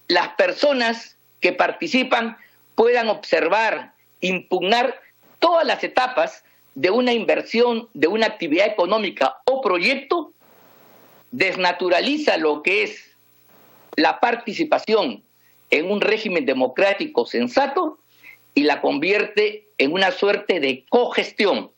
las 0.08 0.30
personas 0.30 1.18
que 1.40 1.54
participan 1.54 2.38
puedan 2.76 3.10
observar, 3.10 3.94
impugnar 4.22 5.00
todas 5.40 5.66
las 5.66 5.84
etapas 5.84 6.44
de 6.76 6.90
una 6.90 7.14
inversión, 7.14 7.90
de 7.94 8.08
una 8.08 8.28
actividad 8.28 8.68
económica 8.68 9.38
o 9.46 9.62
proyecto, 9.62 10.32
desnaturaliza 11.32 12.38
lo 12.38 12.64
que 12.64 12.84
es 12.84 13.12
la 13.96 14.20
participación 14.20 15.24
en 15.70 15.92
un 15.92 16.02
régimen 16.02 16.46
democrático 16.46 17.26
sensato 17.26 18.00
y 18.56 18.64
la 18.64 18.82
convierte 18.82 19.68
en 19.78 19.94
una 19.94 20.12
suerte 20.12 20.60
de 20.60 20.86
cogestión. 20.90 21.72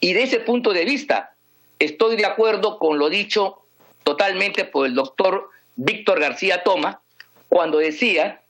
Y 0.00 0.14
de 0.14 0.22
ese 0.22 0.40
punto 0.40 0.72
de 0.72 0.84
vista, 0.84 1.31
estoy 1.84 2.16
de 2.16 2.26
acuerdo 2.26 2.78
con 2.78 2.98
lo 2.98 3.08
dicho 3.08 3.58
totalmente 4.04 4.64
por 4.64 4.86
el 4.86 4.94
doctor 4.94 5.50
Víctor 5.76 6.20
García 6.20 6.62
Toma, 6.62 7.00
cuando 7.48 7.78
decía 7.78 8.40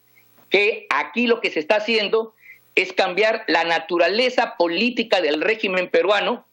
que 0.50 0.86
aquí 0.90 1.26
lo 1.26 1.40
que 1.40 1.50
se 1.50 1.60
está 1.60 1.76
haciendo 1.76 2.34
es 2.74 2.92
cambiar 2.92 3.44
la 3.48 3.64
naturaleza 3.64 4.56
política 4.56 5.20
del 5.20 5.40
régimen 5.40 5.88
peruano 5.90 6.44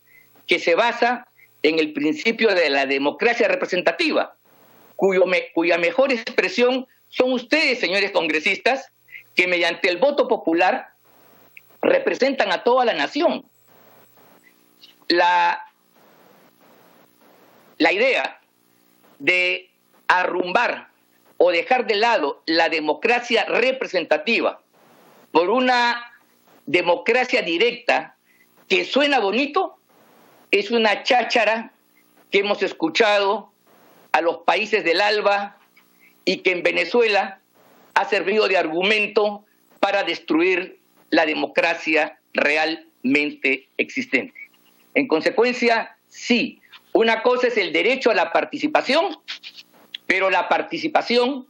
que 0.48 0.60
se 0.60 0.76
basa 0.76 1.28
en 1.64 1.80
el 1.80 1.94
principio 1.94 2.54
de 2.56 2.70
la 2.70 2.86
democracia 2.86 3.48
representativa, 3.48 4.36
cuya 4.96 5.78
mejor 5.78 6.12
expresión 6.12 6.88
son 7.10 7.34
ustedes, 7.34 7.80
señores 7.80 8.12
congresistas, 8.12 8.92
que 9.36 9.48
mediante 9.48 9.90
el 9.90 9.98
voto 9.98 10.28
popular 10.28 10.90
representan 11.82 12.52
a 12.52 12.64
toda 12.64 12.86
la 12.86 12.94
nación. 12.94 13.46
La, 15.08 15.69
la 17.80 17.92
idea 17.92 18.40
de 19.18 19.72
arrumbar 20.08 20.90
o 21.38 21.52
dejar 21.52 21.88
de 21.88 21.96
lado 21.96 22.44
la 22.46 22.70
democracia 22.70 23.46
representativa 23.46 24.62
por 25.32 25.50
una 25.50 26.14
democracia 26.66 27.42
directa 27.42 28.16
que 28.68 28.86
suena 28.86 29.20
bonito 29.20 29.78
es 30.52 30.70
una 30.72 31.04
cháchara 31.04 31.72
que 32.30 32.40
hemos 32.40 32.62
escuchado 32.62 33.52
a 34.12 34.22
los 34.22 34.40
países 34.40 34.84
del 34.84 35.02
ALBA 35.02 35.58
y 36.26 36.38
que 36.38 36.52
en 36.52 36.64
Venezuela 36.64 37.40
ha 37.94 38.06
servido 38.06 38.48
de 38.48 38.58
argumento 38.58 39.46
para 39.80 40.04
destruir 40.04 40.80
la 41.10 41.26
democracia 41.26 42.20
realmente 42.34 43.68
existente. 43.78 44.34
En 44.94 45.08
consecuencia, 45.08 45.96
sí, 46.08 46.62
una 47.00 47.24
cosa 47.24 47.48
es 47.48 47.56
el 47.56 47.72
derecho 47.72 48.12
a 48.12 48.14
la 48.14 48.34
participación, 48.34 49.18
pero 50.06 50.30
la 50.30 50.50
participación, 50.50 51.48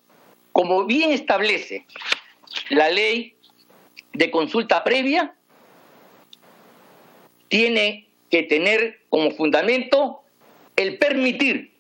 como 0.52 0.86
bien 0.86 1.12
establece 1.12 1.88
la 2.70 2.92
ley 2.92 3.34
de 4.14 4.30
consulta 4.30 4.84
previa, 4.84 5.34
tiene 7.48 8.08
que 8.30 8.44
tener 8.44 9.02
como 9.10 9.32
fundamento 9.32 10.22
el 10.76 11.00
permitir 11.00 11.74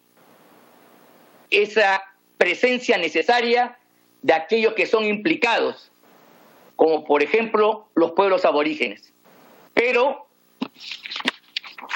esa 1.51 2.01
presencia 2.39 2.97
necesaria 2.97 3.77
de 4.23 4.33
aquellos 4.33 4.73
que 4.73 4.87
son 4.87 5.05
implicados, 5.05 5.91
como 6.75 7.05
por 7.05 7.21
ejemplo 7.21 7.87
los 7.93 8.13
pueblos 8.13 8.45
aborígenes. 8.45 9.13
Pero 9.75 10.27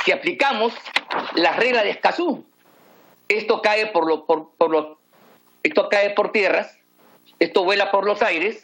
si 0.06 0.12
aplicamos 0.12 0.72
la 1.36 1.54
regla 1.54 1.84
de 1.84 1.92
Escazú, 1.92 2.46
esto 3.28 3.62
cae 3.62 3.88
por, 3.88 4.26
por, 4.26 4.52
por 4.58 4.98
esto 5.64 5.90
cae 5.90 6.12
por 6.12 6.32
tierras, 6.32 6.78
esto 7.40 7.64
vuela 7.64 7.92
por 7.92 8.06
los 8.06 8.22
aires, 8.22 8.64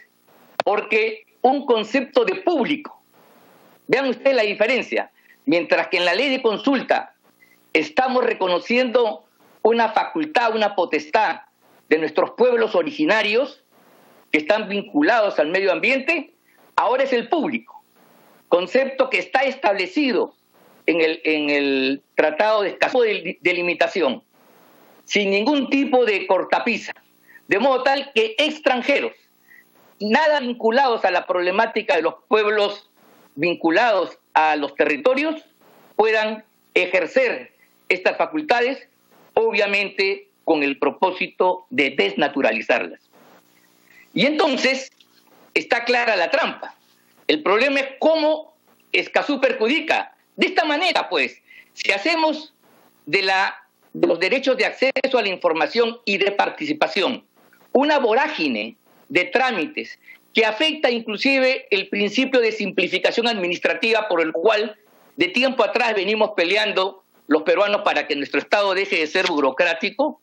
porque 0.64 1.24
un 1.42 1.64
concepto 1.66 2.24
de 2.24 2.36
público. 2.36 3.00
Vean 3.86 4.08
ustedes 4.08 4.36
la 4.36 4.42
diferencia. 4.42 5.10
Mientras 5.46 5.88
que 5.88 5.96
en 5.96 6.04
la 6.04 6.14
ley 6.14 6.28
de 6.28 6.42
consulta 6.42 7.14
estamos 7.72 8.24
reconociendo 8.24 9.24
una 9.62 9.90
facultad, 9.90 10.54
una 10.54 10.74
potestad 10.74 11.40
de 11.88 11.98
nuestros 11.98 12.32
pueblos 12.32 12.74
originarios 12.74 13.64
que 14.30 14.38
están 14.38 14.68
vinculados 14.68 15.38
al 15.38 15.48
medio 15.48 15.72
ambiente, 15.72 16.34
ahora 16.76 17.02
es 17.02 17.12
el 17.12 17.28
público. 17.28 17.82
Concepto 18.48 19.10
que 19.10 19.18
está 19.18 19.40
establecido 19.40 20.34
en 20.86 21.00
el, 21.00 21.20
en 21.24 21.50
el 21.50 22.02
Tratado 22.14 22.62
de 22.62 22.70
Escazú 22.70 23.00
de, 23.00 23.38
de 23.40 24.10
sin 25.04 25.30
ningún 25.30 25.68
tipo 25.70 26.04
de 26.04 26.26
cortapisa, 26.26 26.92
de 27.48 27.58
modo 27.58 27.82
tal 27.82 28.12
que 28.14 28.34
extranjeros, 28.38 29.12
nada 29.98 30.40
vinculados 30.40 31.04
a 31.04 31.10
la 31.10 31.26
problemática 31.26 31.96
de 31.96 32.02
los 32.02 32.14
pueblos 32.28 32.88
vinculados 33.34 34.18
a 34.34 34.56
los 34.56 34.74
territorios, 34.74 35.42
puedan 35.96 36.44
ejercer 36.74 37.52
estas 37.88 38.16
facultades, 38.16 38.88
obviamente 39.34 40.28
con 40.44 40.62
el 40.62 40.78
propósito 40.78 41.66
de 41.70 41.90
desnaturalizarlas. 41.90 43.00
Y 44.14 44.26
entonces 44.26 44.90
está 45.54 45.84
clara 45.84 46.16
la 46.16 46.30
trampa. 46.30 46.74
El 47.28 47.42
problema 47.42 47.80
es 47.80 47.88
cómo 47.98 48.54
Escazú 48.92 49.40
perjudica. 49.40 50.16
De 50.40 50.46
esta 50.46 50.64
manera, 50.64 51.10
pues, 51.10 51.42
si 51.74 51.92
hacemos 51.92 52.54
de, 53.04 53.20
la, 53.20 53.54
de 53.92 54.06
los 54.06 54.18
derechos 54.18 54.56
de 54.56 54.64
acceso 54.64 55.18
a 55.18 55.20
la 55.20 55.28
información 55.28 55.98
y 56.06 56.16
de 56.16 56.32
participación 56.32 57.26
una 57.72 57.98
vorágine 57.98 58.78
de 59.10 59.24
trámites 59.26 59.98
que 60.32 60.46
afecta 60.46 60.90
inclusive 60.90 61.66
el 61.70 61.90
principio 61.90 62.40
de 62.40 62.52
simplificación 62.52 63.28
administrativa 63.28 64.08
por 64.08 64.22
el 64.22 64.32
cual 64.32 64.78
de 65.16 65.28
tiempo 65.28 65.62
atrás 65.62 65.94
venimos 65.94 66.30
peleando 66.34 67.04
los 67.26 67.42
peruanos 67.42 67.82
para 67.82 68.06
que 68.06 68.16
nuestro 68.16 68.40
Estado 68.40 68.72
deje 68.72 68.96
de 68.96 69.08
ser 69.08 69.26
burocrático, 69.26 70.22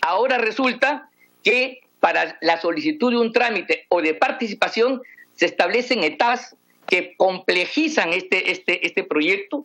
ahora 0.00 0.38
resulta 0.38 1.10
que 1.44 1.80
para 2.00 2.38
la 2.40 2.58
solicitud 2.62 3.10
de 3.10 3.18
un 3.18 3.30
trámite 3.30 3.84
o 3.90 4.00
de 4.00 4.14
participación 4.14 5.02
se 5.34 5.44
establecen 5.44 6.02
etapas 6.02 6.56
que 6.90 7.14
complejizan 7.16 8.12
este, 8.12 8.50
este, 8.50 8.86
este 8.86 9.04
proyecto 9.04 9.64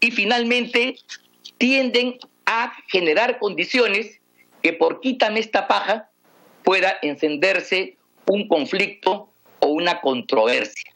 y 0.00 0.10
finalmente 0.10 0.96
tienden 1.56 2.18
a 2.44 2.74
generar 2.88 3.38
condiciones 3.38 4.20
que 4.62 4.72
por 4.72 5.00
quítame 5.00 5.40
esta 5.40 5.68
paja 5.68 6.10
pueda 6.64 6.98
encenderse 7.00 7.96
un 8.26 8.48
conflicto 8.48 9.30
o 9.60 9.68
una 9.68 10.00
controversia. 10.00 10.92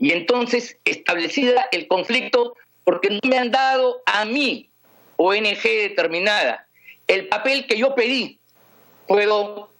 Y 0.00 0.12
entonces, 0.12 0.78
establecida 0.84 1.68
el 1.72 1.88
conflicto, 1.88 2.54
porque 2.84 3.10
no 3.10 3.20
me 3.24 3.36
han 3.36 3.50
dado 3.50 4.00
a 4.06 4.24
mí, 4.24 4.70
ONG 5.16 5.62
determinada, 5.62 6.66
el 7.06 7.28
papel 7.28 7.66
que 7.66 7.76
yo 7.76 7.94
pedí, 7.94 8.38
puedo 9.06 9.70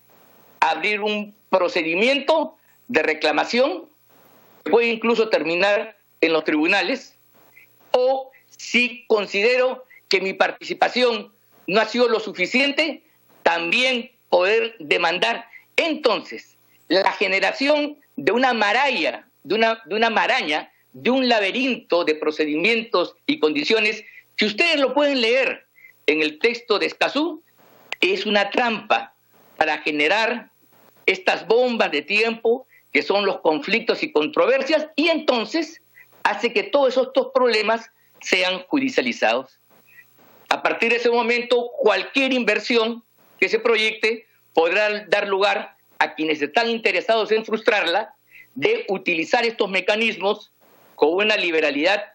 abrir 0.60 1.00
un 1.00 1.34
procedimiento 1.50 2.56
de 2.88 3.02
reclamación, 3.02 3.88
puede 4.68 4.88
incluso 4.88 5.28
terminar 5.28 5.96
en 6.20 6.32
los 6.32 6.44
tribunales, 6.44 7.16
o 7.92 8.30
si 8.48 9.04
considero 9.06 9.84
que 10.08 10.20
mi 10.20 10.32
participación 10.32 11.32
no 11.66 11.80
ha 11.80 11.86
sido 11.86 12.08
lo 12.08 12.20
suficiente, 12.20 13.02
también 13.42 14.10
poder 14.28 14.74
demandar. 14.78 15.46
Entonces, 15.76 16.56
la 16.88 17.12
generación 17.12 17.98
de 18.16 18.32
una 18.32 18.52
maralla, 18.52 19.26
de 19.44 19.54
una, 19.54 19.82
de 19.84 19.94
una 19.94 20.10
maraña, 20.10 20.72
de 20.92 21.10
un 21.10 21.28
laberinto 21.28 22.04
de 22.04 22.14
procedimientos 22.14 23.14
y 23.26 23.38
condiciones 23.38 24.04
que 24.36 24.46
ustedes 24.46 24.80
lo 24.80 24.94
pueden 24.94 25.20
leer 25.20 25.66
en 26.06 26.22
el 26.22 26.38
texto 26.38 26.78
de 26.78 26.86
Escazú, 26.86 27.42
es 28.00 28.26
una 28.26 28.50
trampa 28.50 29.14
para 29.56 29.78
generar 29.78 30.50
estas 31.06 31.46
bombas 31.46 31.90
de 31.90 32.02
tiempo 32.02 32.66
que 32.92 33.02
son 33.02 33.26
los 33.26 33.40
conflictos 33.40 34.02
y 34.02 34.12
controversias 34.12 34.88
y 34.96 35.08
entonces 35.08 35.80
hace 36.22 36.52
que 36.52 36.62
todos 36.62 36.96
estos 36.96 37.28
problemas 37.32 37.90
sean 38.20 38.62
judicializados. 38.68 39.60
A 40.48 40.62
partir 40.62 40.90
de 40.90 40.96
ese 40.96 41.10
momento, 41.10 41.70
cualquier 41.78 42.32
inversión 42.32 43.04
que 43.38 43.48
se 43.48 43.58
proyecte 43.58 44.26
podrá 44.54 45.04
dar 45.06 45.28
lugar 45.28 45.76
a 45.98 46.14
quienes 46.14 46.40
están 46.40 46.68
interesados 46.68 47.30
en 47.32 47.44
frustrarla 47.44 48.14
de 48.54 48.84
utilizar 48.88 49.44
estos 49.44 49.70
mecanismos 49.70 50.52
con 50.94 51.14
una 51.14 51.36
liberalidad 51.36 52.12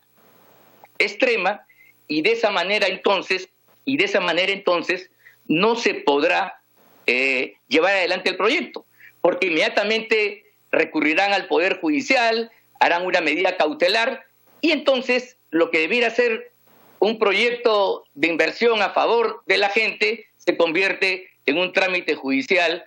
extrema 0.98 1.65
y 2.08 2.22
de 2.22 2.34
esa 2.34 2.51
manera 2.51 2.88
entonces 2.88 3.50
y 3.86 3.98
de 3.98 4.06
esa 4.06 4.20
manera 4.20 4.51
entonces 4.51 5.10
no 5.48 5.75
se 5.75 5.94
podrá 5.94 6.62
eh, 7.06 7.56
llevar 7.68 7.94
adelante 7.94 8.30
el 8.30 8.38
proyecto 8.38 8.86
porque 9.22 9.48
inmediatamente 9.48 10.42
recurrirán 10.74 11.32
al 11.34 11.48
poder 11.48 11.80
judicial 11.80 12.51
harán 12.80 13.06
una 13.06 13.21
medida 13.21 13.56
cautelar 13.56 14.26
y 14.60 14.71
entonces 14.71 15.38
lo 15.52 15.71
que 15.71 15.80
debiera 15.80 16.10
ser 16.10 16.52
un 17.00 17.19
proyecto 17.19 18.06
de 18.15 18.28
inversión 18.28 18.82
a 18.82 18.89
favor 18.89 19.43
de 19.45 19.58
la 19.58 19.69
gente 19.69 20.26
se 20.38 20.58
convierte 20.58 21.30
en 21.45 21.58
un 21.58 21.71
trámite 21.74 22.15
judicial 22.15 22.86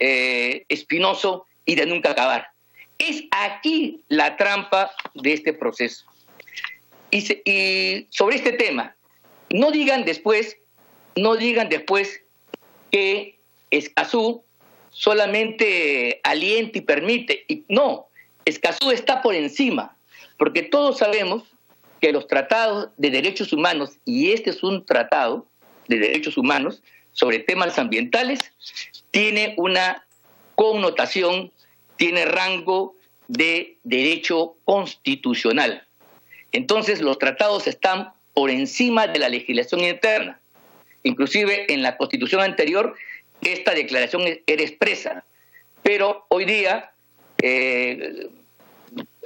eh, 0.00 0.64
espinoso 0.68 1.46
y 1.64 1.76
de 1.76 1.86
nunca 1.86 2.10
acabar. 2.10 2.48
Es 2.98 3.24
aquí 3.30 4.02
la 4.08 4.36
trampa 4.36 4.90
de 5.14 5.34
este 5.34 5.52
proceso. 5.52 6.06
Y, 7.10 7.40
y, 7.44 8.06
sobre 8.10 8.36
este 8.36 8.52
tema, 8.52 8.96
no 9.50 9.70
digan 9.70 10.04
después, 10.04 10.56
no 11.14 11.36
digan 11.36 11.68
después 11.68 12.22
que 12.90 13.38
Escazú 13.70 14.44
solamente 14.98 16.20
alienta 16.24 16.78
y 16.78 16.80
permite. 16.80 17.44
Y 17.46 17.64
no, 17.68 18.08
Escazú 18.44 18.90
está 18.90 19.22
por 19.22 19.36
encima, 19.36 19.96
porque 20.36 20.62
todos 20.62 20.98
sabemos 20.98 21.44
que 22.00 22.12
los 22.12 22.26
tratados 22.26 22.88
de 22.96 23.10
derechos 23.10 23.52
humanos, 23.52 23.92
y 24.04 24.32
este 24.32 24.50
es 24.50 24.64
un 24.64 24.84
tratado 24.84 25.46
de 25.86 25.98
derechos 25.98 26.36
humanos 26.36 26.82
sobre 27.12 27.38
temas 27.38 27.78
ambientales, 27.78 28.40
tiene 29.12 29.54
una 29.56 30.04
connotación, 30.56 31.52
tiene 31.96 32.24
rango 32.24 32.96
de 33.28 33.76
derecho 33.84 34.56
constitucional. 34.64 35.86
Entonces 36.50 37.00
los 37.00 37.20
tratados 37.20 37.68
están 37.68 38.12
por 38.34 38.50
encima 38.50 39.06
de 39.06 39.20
la 39.20 39.28
legislación 39.28 39.80
interna. 39.80 40.40
Inclusive 41.04 41.72
en 41.72 41.82
la 41.82 41.96
constitución 41.96 42.40
anterior 42.40 42.96
esta 43.42 43.74
declaración 43.74 44.22
era 44.46 44.62
expresa, 44.62 45.24
pero 45.82 46.26
hoy 46.28 46.44
día, 46.44 46.92
eh, 47.42 48.28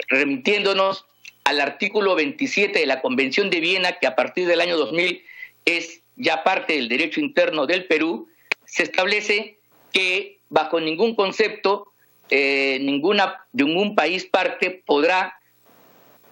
remitiéndonos 0.08 1.06
al 1.44 1.60
artículo 1.60 2.14
27 2.14 2.78
de 2.78 2.86
la 2.86 3.00
Convención 3.00 3.50
de 3.50 3.60
Viena, 3.60 3.92
que 3.92 4.06
a 4.06 4.14
partir 4.14 4.46
del 4.46 4.60
año 4.60 4.76
2000 4.76 5.24
es 5.64 6.00
ya 6.16 6.44
parte 6.44 6.74
del 6.74 6.88
derecho 6.88 7.20
interno 7.20 7.66
del 7.66 7.86
Perú, 7.86 8.28
se 8.66 8.84
establece 8.84 9.58
que 9.92 10.38
bajo 10.48 10.80
ningún 10.80 11.14
concepto 11.14 11.92
eh, 12.34 12.78
ninguna, 12.80 13.44
ningún 13.52 13.94
país 13.94 14.24
parte 14.24 14.82
podrá 14.86 15.36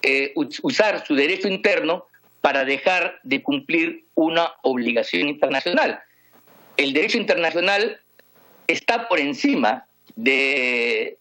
eh, 0.03 0.33
usar 0.63 1.07
su 1.07 1.15
derecho 1.15 1.47
interno 1.47 2.07
para 2.41 2.65
dejar 2.65 3.21
de 3.23 3.43
cumplir 3.43 4.07
una 4.15 4.55
obligación 4.63 5.29
internacional. 5.29 6.01
El 6.81 6.95
derecho 6.95 7.19
internacional 7.19 8.01
está 8.67 9.07
por 9.07 9.21
encima 9.21 9.85
de, 10.17 11.19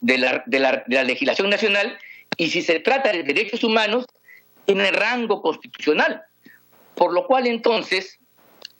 la, 0.00 0.84
legislación 1.04 1.50
nacional 1.50 1.98
y 2.38 2.48
si 2.48 2.62
se 2.62 2.80
trata 2.80 3.12
de 3.12 3.24
derechos 3.24 3.62
humanos, 3.62 4.06
tiene 4.64 4.90
rango 4.90 5.42
constitucional. 5.42 6.22
Por 6.94 7.12
lo 7.12 7.26
cual 7.26 7.46
entonces 7.46 8.18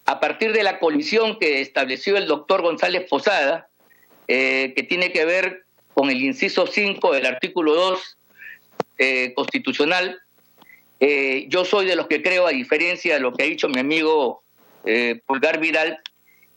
a 0.06 0.20
partir 0.20 0.54
de 0.54 0.62
la 0.62 0.78
colisión 0.78 1.38
que 1.38 1.60
estableció 1.60 2.16
el 2.16 2.26
doctor 2.26 2.62
González 2.62 3.06
Posada, 3.06 3.68
eh, 4.26 4.72
que 4.74 4.84
tiene 4.84 5.12
que 5.12 5.26
ver 5.26 5.64
con 5.92 6.08
el 6.08 6.22
inciso 6.22 6.66
5 6.66 7.12
del 7.12 7.26
artículo 7.26 7.74
2 7.74 8.16
eh, 8.96 9.34
constitucional, 9.34 10.18
eh, 10.98 11.44
yo 11.48 11.66
soy 11.66 11.84
de 11.84 11.96
los 11.96 12.06
que 12.06 12.22
creo, 12.22 12.46
a 12.46 12.52
diferencia 12.52 13.12
de 13.12 13.20
lo 13.20 13.34
que 13.34 13.42
ha 13.42 13.46
dicho 13.46 13.68
mi 13.68 13.80
amigo 13.80 14.44
Pulgar 15.26 15.60
Vidal, 15.60 15.98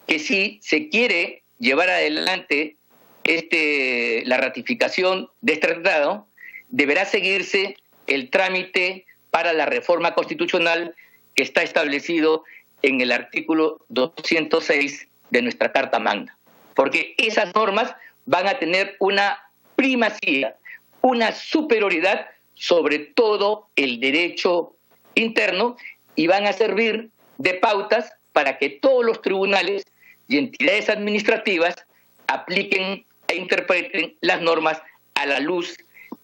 que 0.08 0.20
si 0.20 0.60
se 0.62 0.90
quiere 0.90 1.44
llevar 1.60 1.90
adelante 1.90 2.76
este, 3.24 4.24
la 4.26 4.38
ratificación 4.38 5.30
de 5.42 5.54
este 5.54 5.68
tratado, 5.68 6.28
deberá 6.70 7.06
seguirse 7.06 7.78
el 8.08 8.30
trámite 8.30 9.06
para 9.32 9.54
la 9.54 9.66
reforma 9.66 10.14
constitucional 10.14 10.96
que 11.36 11.44
está 11.44 11.64
establecido 11.64 12.44
en 12.82 13.02
el 13.02 13.12
artículo 13.12 13.84
206 13.90 15.08
de 15.32 15.42
nuestra 15.42 15.72
Carta 15.72 16.00
Magna, 16.00 16.38
porque 16.76 17.16
esas 17.18 17.54
normas 17.56 17.96
van 18.26 18.48
a 18.48 18.60
tener 18.60 18.96
una 19.00 19.40
primacía, 19.76 20.56
una 21.02 21.32
superioridad 21.32 22.28
sobre 22.56 23.00
todo 23.00 23.68
el 23.76 24.00
derecho 24.00 24.76
interno 25.16 25.76
y 26.16 26.28
van 26.28 26.46
a 26.46 26.54
servir 26.54 27.10
de 27.38 27.54
pautas 27.56 28.12
para 28.32 28.58
que 28.58 28.70
todos 28.70 29.06
los 29.06 29.22
tribunales 29.22 29.86
y 30.28 30.38
entidades 30.38 30.90
administrativas 30.90 31.76
apliquen 32.28 33.06
e 33.28 33.36
interpreten 33.36 34.16
las 34.22 34.42
normas 34.42 34.82
a 35.16 35.26
la 35.26 35.40
luz 35.40 35.78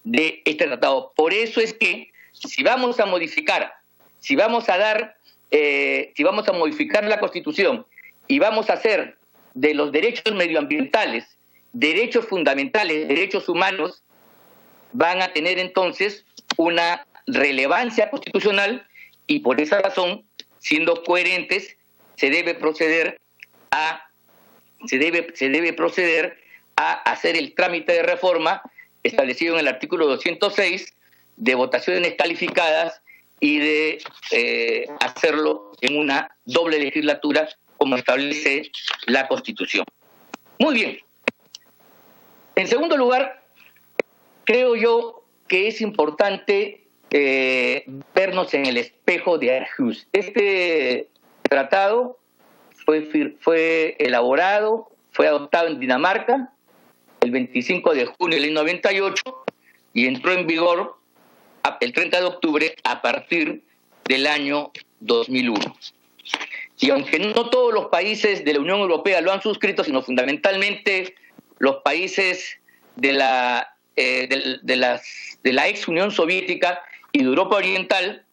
de 0.04 0.42
este 0.44 0.66
tratado. 0.66 1.12
Por 1.14 1.32
eso 1.32 1.60
es 1.60 1.74
que 1.74 2.10
si 2.32 2.62
vamos 2.62 3.00
a 3.00 3.06
modificar, 3.06 3.72
si 4.18 4.36
vamos 4.36 4.68
a 4.68 4.78
dar 4.78 5.16
eh, 5.50 6.12
si 6.16 6.22
vamos 6.22 6.48
a 6.48 6.52
modificar 6.52 7.04
la 7.04 7.18
Constitución 7.18 7.84
y 8.28 8.38
vamos 8.38 8.70
a 8.70 8.74
hacer 8.74 9.16
de 9.54 9.74
los 9.74 9.90
derechos 9.90 10.32
medioambientales 10.34 11.26
derechos 11.72 12.26
fundamentales, 12.26 13.08
derechos 13.08 13.48
humanos, 13.48 14.02
van 14.92 15.22
a 15.22 15.32
tener 15.32 15.58
entonces 15.58 16.24
una 16.56 17.06
relevancia 17.26 18.10
constitucional 18.10 18.86
y 19.26 19.40
por 19.40 19.60
esa 19.60 19.80
razón, 19.80 20.24
siendo 20.60 21.02
coherentes, 21.02 21.76
se 22.16 22.30
debe 22.30 22.54
proceder 22.54 23.18
a 23.70 24.06
se 24.86 24.98
debe, 24.98 25.28
se 25.34 25.48
debe 25.48 25.72
proceder 25.72 26.38
a 26.76 26.92
hacer 26.92 27.36
el 27.36 27.54
trámite 27.54 27.92
de 27.92 28.02
reforma 28.02 28.62
establecido 29.02 29.54
en 29.54 29.60
el 29.60 29.68
artículo 29.68 30.06
206 30.06 30.94
de 31.36 31.54
votaciones 31.54 32.14
calificadas 32.16 33.02
y 33.40 33.58
de 33.58 34.02
eh, 34.32 34.86
hacerlo 35.00 35.72
en 35.80 35.98
una 35.98 36.36
doble 36.44 36.78
legislatura 36.78 37.48
como 37.78 37.96
establece 37.96 38.70
la 39.06 39.26
Constitución. 39.26 39.84
Muy 40.58 40.74
bien. 40.74 40.98
En 42.54 42.68
segundo 42.68 42.96
lugar, 42.98 43.42
creo 44.44 44.76
yo 44.76 45.24
que 45.48 45.68
es 45.68 45.80
importante 45.80 46.84
eh, 47.12 47.84
vernos 48.14 48.54
en 48.54 48.66
el 48.66 48.76
espejo 48.76 49.38
de 49.38 49.52
Aarhus. 49.52 50.06
Este 50.12 51.08
tratado 51.42 52.18
fue, 53.40 53.96
elaborado, 53.98 54.90
fue 55.10 55.26
adoptado 55.26 55.68
en 55.68 55.80
Dinamarca 55.80 56.52
el 57.20 57.30
25 57.30 57.94
de 57.94 58.06
junio 58.06 58.40
del 58.40 58.54
98 58.54 59.22
y 59.92 60.06
entró 60.06 60.32
en 60.32 60.46
vigor 60.46 60.96
el 61.80 61.92
30 61.92 62.20
de 62.20 62.26
octubre 62.26 62.74
a 62.84 63.02
partir 63.02 63.62
del 64.04 64.26
año 64.26 64.70
2001. 65.00 65.76
Y 66.78 66.90
aunque 66.90 67.18
no 67.18 67.50
todos 67.50 67.74
los 67.74 67.86
países 67.86 68.44
de 68.44 68.54
la 68.54 68.60
Unión 68.60 68.80
Europea 68.80 69.20
lo 69.20 69.32
han 69.32 69.42
suscrito, 69.42 69.84
sino 69.84 70.02
fundamentalmente 70.02 71.14
los 71.58 71.76
países 71.82 72.58
de 72.96 73.12
la, 73.12 73.76
eh, 73.96 74.58
de 74.62 75.52
la 75.52 75.68
ex 75.68 75.88
Unión 75.88 76.10
Soviética 76.10 76.80
y 77.12 77.18
de 77.20 77.24
Europa 77.24 77.56
Oriental, 77.56 78.24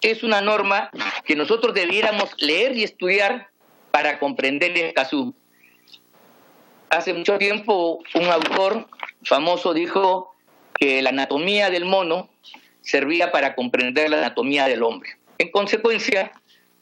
es 0.00 0.22
una 0.22 0.40
norma 0.40 0.90
que 1.24 1.36
nosotros 1.36 1.74
debiéramos 1.74 2.30
leer 2.38 2.76
y 2.76 2.84
estudiar 2.84 3.48
para 3.90 4.18
comprender 4.18 4.76
el 4.76 4.94
caso. 4.94 5.34
Hace 6.90 7.12
mucho 7.14 7.38
tiempo 7.38 8.00
un 8.14 8.24
autor 8.24 8.86
famoso 9.24 9.74
dijo 9.74 10.34
que 10.78 11.02
la 11.02 11.10
anatomía 11.10 11.70
del 11.70 11.84
mono 11.84 12.30
servía 12.80 13.32
para 13.32 13.54
comprender 13.54 14.08
la 14.10 14.18
anatomía 14.18 14.66
del 14.66 14.82
hombre. 14.82 15.10
En 15.38 15.50
consecuencia, 15.50 16.32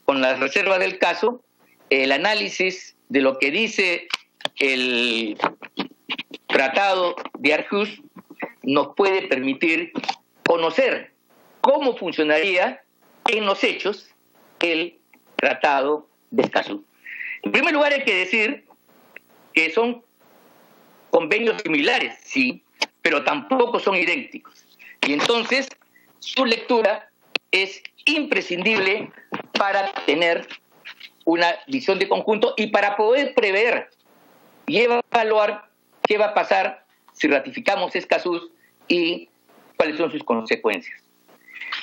con 0.05 0.21
las 0.21 0.39
reservas 0.39 0.79
del 0.79 0.99
caso, 0.99 1.43
el 1.89 2.11
análisis 2.11 2.95
de 3.09 3.21
lo 3.21 3.39
que 3.39 3.51
dice 3.51 4.07
el 4.59 5.37
tratado 6.47 7.15
de 7.37 7.53
Arjus 7.53 8.01
nos 8.63 8.95
puede 8.95 9.23
permitir 9.23 9.91
conocer 10.45 11.16
cómo 11.67 11.97
funcionaría 11.97 12.81
en 13.25 13.45
los 13.45 13.61
hechos 13.61 14.07
el 14.61 14.97
tratado 15.35 16.07
de 16.31 16.43
Escazú. 16.43 16.85
En 17.43 17.51
primer 17.51 17.73
lugar, 17.73 17.91
hay 17.91 18.05
que 18.05 18.15
decir 18.15 18.63
que 19.53 19.69
son 19.71 20.01
convenios 21.09 21.61
similares, 21.61 22.17
sí, 22.23 22.63
pero 23.01 23.25
tampoco 23.25 23.79
son 23.79 23.97
idénticos. 23.97 24.65
Y 25.05 25.11
entonces, 25.11 25.67
su 26.19 26.45
lectura 26.45 27.09
es 27.51 27.83
imprescindible 28.05 29.11
para 29.51 29.91
tener 30.05 30.47
una 31.25 31.53
visión 31.67 31.99
de 31.99 32.07
conjunto 32.07 32.53
y 32.55 32.67
para 32.67 32.95
poder 32.95 33.33
prever 33.33 33.89
y 34.67 34.77
evaluar 34.77 35.69
qué 36.03 36.17
va 36.17 36.27
a 36.27 36.33
pasar 36.33 36.85
si 37.11 37.27
ratificamos 37.27 37.93
Escazú 37.93 38.53
y 38.87 39.27
cuáles 39.75 39.97
son 39.97 40.09
sus 40.09 40.23
consecuencias. 40.23 41.06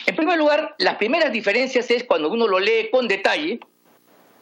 En 0.06 0.16
primer 0.16 0.38
lugar, 0.38 0.74
las 0.78 0.96
primeras 0.96 1.32
diferencias 1.32 1.90
es 1.90 2.04
cuando 2.04 2.30
uno 2.30 2.46
lo 2.46 2.60
lee 2.60 2.88
con 2.90 3.08
detalle, 3.08 3.60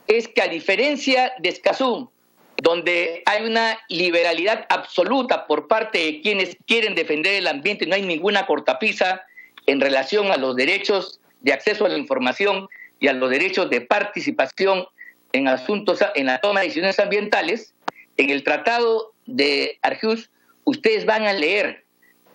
es 0.08 0.26
que 0.26 0.42
a 0.42 0.48
diferencia 0.48 1.32
de 1.38 1.50
Escazú, 1.50 2.10
donde 2.56 3.22
hay 3.26 3.44
una 3.44 3.78
liberalidad 3.88 4.66
absoluta 4.68 5.46
por 5.46 5.68
parte 5.68 5.98
de 5.98 6.20
quienes 6.20 6.56
quieren 6.66 6.94
defender 6.94 7.34
el 7.34 7.46
ambiente, 7.46 7.86
no 7.86 7.94
hay 7.94 8.02
ninguna 8.02 8.46
cortapisa 8.46 9.22
en 9.66 9.80
relación 9.80 10.32
a 10.32 10.36
los 10.36 10.56
derechos 10.56 11.20
de 11.40 11.52
acceso 11.52 11.86
a 11.86 11.88
la 11.88 11.98
información 11.98 12.68
y 12.98 13.08
a 13.08 13.12
los 13.12 13.30
derechos 13.30 13.70
de 13.70 13.80
participación 13.80 14.86
en 15.32 15.48
asuntos, 15.48 16.00
en 16.14 16.26
la 16.26 16.38
toma 16.38 16.60
de 16.60 16.66
decisiones 16.66 16.98
ambientales, 16.98 17.74
en 18.16 18.30
el 18.30 18.42
Tratado 18.42 19.12
de 19.26 19.78
Arjus, 19.82 20.30
ustedes 20.64 21.06
van 21.06 21.24
a 21.24 21.32
leer 21.32 21.84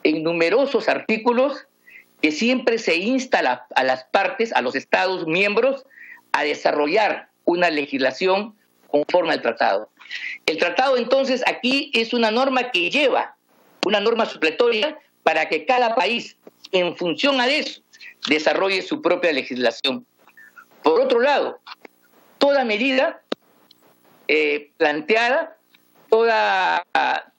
en 0.04 0.24
numerosos 0.24 0.90
artículos 0.90 1.68
que 2.22 2.32
siempre 2.32 2.78
se 2.78 2.96
insta 2.96 3.68
a 3.76 3.84
las 3.84 4.04
partes, 4.06 4.54
a 4.54 4.62
los 4.62 4.76
Estados 4.76 5.28
miembros, 5.28 5.86
a 6.32 6.44
desarrollar 6.44 7.30
una 7.46 7.70
legislación 7.70 8.56
conforme 8.88 9.34
al 9.34 9.42
tratado. 9.42 9.90
El 10.46 10.58
tratado 10.58 10.98
entonces 10.98 11.44
aquí 11.46 11.92
es 11.94 12.14
una 12.14 12.32
norma 12.32 12.72
que 12.72 12.90
lleva 12.90 13.38
una 13.88 14.02
norma 14.02 14.26
supletoria 14.26 15.00
para 15.24 15.48
que 15.48 15.66
cada 15.66 15.96
país, 15.96 16.36
en 16.74 16.96
función 16.98 17.40
a 17.40 17.48
eso, 17.48 17.82
desarrolle 18.28 18.82
su 18.82 19.02
propia 19.02 19.32
legislación. 19.32 20.06
Por 20.84 21.00
otro 21.00 21.22
lado, 21.22 21.60
toda 22.38 22.66
medida 22.66 23.22
eh, 24.28 24.72
planteada, 24.78 25.58
toda, 26.10 26.86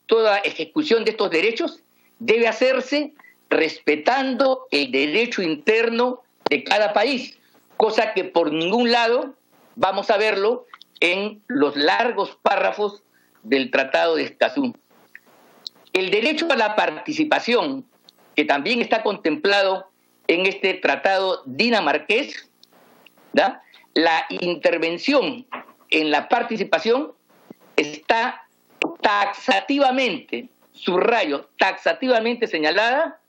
toda 0.06 0.38
ejecución 0.38 1.04
de 1.04 1.10
estos 1.10 1.30
derechos 1.30 1.82
debe 2.18 2.48
hacerse 2.48 3.12
respetando 3.50 4.66
el 4.70 4.90
derecho 4.90 5.42
interno 5.42 6.22
de 6.48 6.64
cada 6.64 6.92
país, 6.92 7.38
cosa 7.76 8.12
que 8.12 8.24
por 8.24 8.52
ningún 8.52 8.90
lado 8.90 9.34
vamos 9.76 10.10
a 10.10 10.16
verlo 10.16 10.66
en 11.00 11.42
los 11.46 11.76
largos 11.76 12.36
párrafos 12.42 13.02
del 13.42 13.70
Tratado 13.70 14.16
de 14.16 14.24
Escazú. 14.24 14.74
El 15.92 16.10
derecho 16.10 16.50
a 16.50 16.56
la 16.56 16.76
participación, 16.76 17.86
que 18.34 18.44
también 18.44 18.80
está 18.80 19.02
contemplado 19.02 19.88
en 20.26 20.46
este 20.46 20.74
tratado 20.74 21.42
dinamarqués, 21.46 22.48
la 23.94 24.26
intervención 24.28 25.46
en 25.90 26.10
la 26.10 26.28
participación 26.28 27.12
está 27.76 28.46
taxativamente, 29.00 30.48
subrayo, 30.72 31.48
taxativamente 31.58 32.46
señalada 32.46 33.20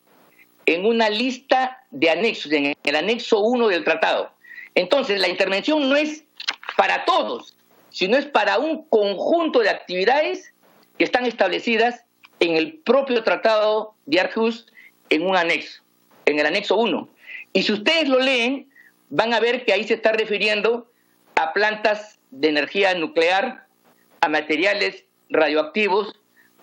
en 0.73 0.85
una 0.85 1.09
lista 1.09 1.83
de 1.89 2.11
anexos, 2.11 2.51
en 2.51 2.75
el 2.83 2.95
anexo 2.95 3.39
1 3.39 3.69
del 3.69 3.83
tratado. 3.83 4.31
Entonces, 4.75 5.19
la 5.19 5.27
intervención 5.27 5.89
no 5.89 5.95
es 5.95 6.23
para 6.77 7.05
todos, 7.05 7.57
sino 7.89 8.17
es 8.17 8.27
para 8.27 8.59
un 8.59 8.83
conjunto 8.87 9.61
de 9.61 9.69
actividades 9.71 10.53
que 10.99 11.05
están 11.05 11.25
establecidas 11.25 12.05
en 12.39 12.55
el 12.55 12.75
propio 12.75 13.23
tratado 13.23 13.95
de 14.05 14.19
Arhus 14.19 14.67
en 15.09 15.25
un 15.25 15.35
anexo, 15.35 15.81
en 16.27 16.37
el 16.37 16.45
anexo 16.45 16.75
1. 16.77 17.09
Y 17.53 17.63
si 17.63 17.73
ustedes 17.73 18.07
lo 18.07 18.19
leen, 18.19 18.69
van 19.09 19.33
a 19.33 19.39
ver 19.39 19.65
que 19.65 19.73
ahí 19.73 19.85
se 19.85 19.95
está 19.95 20.11
refiriendo 20.11 20.91
a 21.33 21.51
plantas 21.51 22.19
de 22.29 22.49
energía 22.49 22.93
nuclear, 22.93 23.65
a 24.21 24.29
materiales 24.29 25.03
radioactivos, 25.31 26.13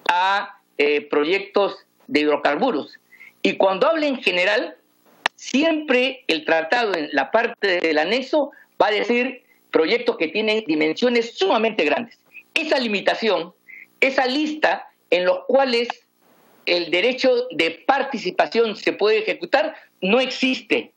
a 0.08 0.60
eh, 0.78 1.00
proyectos 1.00 1.76
de 2.06 2.20
hidrocarburos. 2.20 3.00
Y 3.42 3.56
cuando 3.56 3.88
habla 3.88 4.06
en 4.06 4.22
general, 4.22 4.76
siempre 5.36 6.24
el 6.26 6.44
tratado 6.44 6.94
en 6.94 7.08
la 7.12 7.30
parte 7.30 7.80
del 7.80 7.98
anexo 7.98 8.50
va 8.80 8.88
a 8.88 8.92
decir 8.92 9.42
proyectos 9.70 10.16
que 10.16 10.28
tienen 10.28 10.64
dimensiones 10.66 11.36
sumamente 11.36 11.84
grandes. 11.84 12.18
Esa 12.54 12.78
limitación, 12.78 13.52
esa 14.00 14.26
lista 14.26 14.88
en 15.10 15.24
los 15.24 15.44
cuales 15.46 15.88
el 16.64 16.90
derecho 16.90 17.46
de 17.52 17.70
participación 17.70 18.76
se 18.76 18.92
puede 18.92 19.18
ejecutar, 19.18 19.76
no 20.00 20.20
existe, 20.20 20.92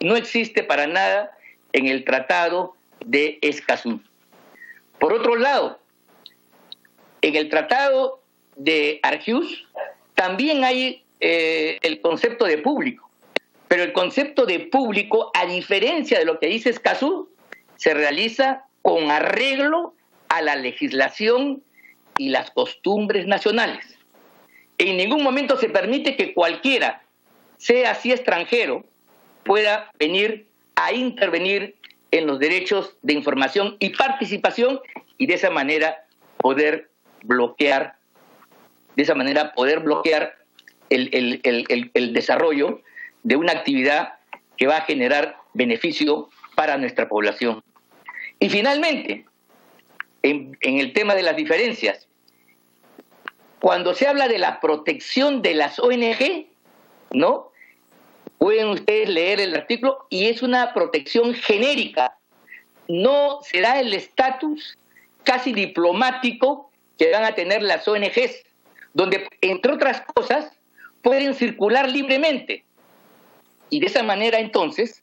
no 0.00 0.16
existe 0.16 0.62
para 0.64 0.86
nada 0.86 1.30
en 1.72 1.86
el 1.86 2.04
Tratado 2.04 2.74
de 3.04 3.38
Escazú. 3.40 4.00
Por 4.98 5.12
otro 5.12 5.36
lado, 5.36 5.78
en 7.22 7.36
el 7.36 7.48
Tratado 7.48 8.20
de 8.56 9.00
Arjus 9.02 9.66
también 10.14 10.64
hay 10.64 11.01
eh, 11.24 11.78
el 11.82 12.00
concepto 12.00 12.46
de 12.46 12.58
público, 12.58 13.08
pero 13.68 13.84
el 13.84 13.92
concepto 13.92 14.44
de 14.44 14.58
público, 14.58 15.30
a 15.34 15.46
diferencia 15.46 16.18
de 16.18 16.24
lo 16.24 16.40
que 16.40 16.48
dice 16.48 16.70
Escazú, 16.70 17.30
se 17.76 17.94
realiza 17.94 18.64
con 18.82 19.08
arreglo 19.08 19.94
a 20.28 20.42
la 20.42 20.56
legislación 20.56 21.62
y 22.18 22.30
las 22.30 22.50
costumbres 22.50 23.28
nacionales. 23.28 23.96
En 24.78 24.96
ningún 24.96 25.22
momento 25.22 25.56
se 25.56 25.68
permite 25.68 26.16
que 26.16 26.34
cualquiera, 26.34 27.04
sea 27.56 27.92
así 27.92 28.10
extranjero, 28.10 28.84
pueda 29.44 29.92
venir 30.00 30.48
a 30.74 30.92
intervenir 30.92 31.76
en 32.10 32.26
los 32.26 32.40
derechos 32.40 32.96
de 33.02 33.12
información 33.12 33.76
y 33.78 33.90
participación 33.90 34.80
y 35.18 35.26
de 35.28 35.34
esa 35.34 35.50
manera 35.50 36.04
poder 36.38 36.90
bloquear, 37.22 37.94
de 38.96 39.04
esa 39.04 39.14
manera 39.14 39.52
poder 39.52 39.78
bloquear 39.78 40.41
el, 40.92 42.12
desarrollo 42.12 42.82
de 43.22 43.36
una 43.36 43.52
actividad 43.52 44.14
que 44.56 44.66
va 44.66 44.78
a 44.78 44.84
generar 44.84 45.36
beneficio 45.54 46.28
para 46.54 46.76
nuestra 46.76 47.08
población. 47.08 47.62
Y 48.38 48.48
finalmente, 48.48 49.24
en, 50.22 50.56
en 50.60 50.78
el 50.78 50.92
tema 50.92 51.14
de 51.14 51.22
las 51.22 51.36
diferencias, 51.36 52.08
cuando 53.60 53.94
se 53.94 54.08
habla 54.08 54.28
de 54.28 54.38
la 54.38 54.60
protección 54.60 55.40
de 55.42 55.54
las 55.54 55.78
ONG, 55.78 56.46
¿no? 57.12 57.52
Pueden 58.38 58.68
ustedes 58.70 59.08
leer 59.08 59.40
el 59.40 59.54
artículo 59.54 60.06
y 60.10 60.26
es 60.26 60.42
una 60.42 60.74
protección 60.74 61.32
genérica. 61.34 62.18
No 62.88 63.38
se 63.42 63.60
da 63.60 63.78
el 63.78 63.94
estatus 63.94 64.76
casi 65.22 65.52
diplomático 65.52 66.72
que 66.98 67.12
van 67.12 67.24
a 67.24 67.34
tener 67.34 67.62
las 67.62 67.86
ONGs, 67.86 68.42
donde, 68.94 69.28
entre 69.40 69.72
otras 69.72 70.02
cosas, 70.14 70.52
pueden 71.02 71.34
circular 71.34 71.90
libremente. 71.90 72.64
Y 73.70 73.80
de 73.80 73.86
esa 73.86 74.02
manera 74.02 74.38
entonces, 74.38 75.02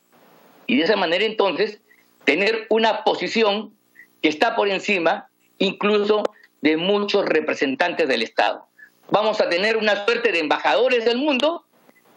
y 0.68 0.78
de 0.78 0.84
esa 0.84 0.96
manera 0.96 1.26
entonces, 1.26 1.80
tener 2.24 2.68
una 2.70 3.04
posición 3.04 3.74
que 4.22 4.30
está 4.30 4.56
por 4.56 4.70
encima 4.70 5.28
incluso 5.58 6.24
de 6.62 6.78
muchos 6.78 7.26
representantes 7.26 8.08
del 8.08 8.22
Estado. 8.22 8.66
Vamos 9.10 9.42
a 9.42 9.50
tener 9.50 9.78
una 9.78 10.06
suerte 10.06 10.32
de 10.32 10.40
embajadores 10.40 11.06
del 11.06 11.18
mundo 11.18 11.66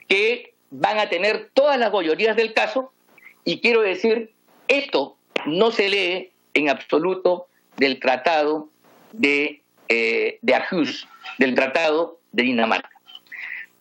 que 0.08 0.54
van 0.70 0.98
a 0.98 1.08
tener 1.08 1.50
todas 1.54 1.78
las 1.78 1.90
goyorías 1.90 2.36
del 2.36 2.52
caso 2.52 2.92
y 3.44 3.60
quiero 3.60 3.82
decir, 3.82 4.32
esto 4.68 5.16
no 5.46 5.70
se 5.70 5.88
lee 5.88 6.32
en 6.54 6.68
absoluto 6.68 7.46
del 7.76 7.98
tratado 7.98 8.68
de, 9.12 9.62
eh, 9.88 10.38
de 10.42 10.62
del 11.38 11.54
tratado 11.54 12.20
de 12.32 12.42
Dinamarca. 12.42 12.91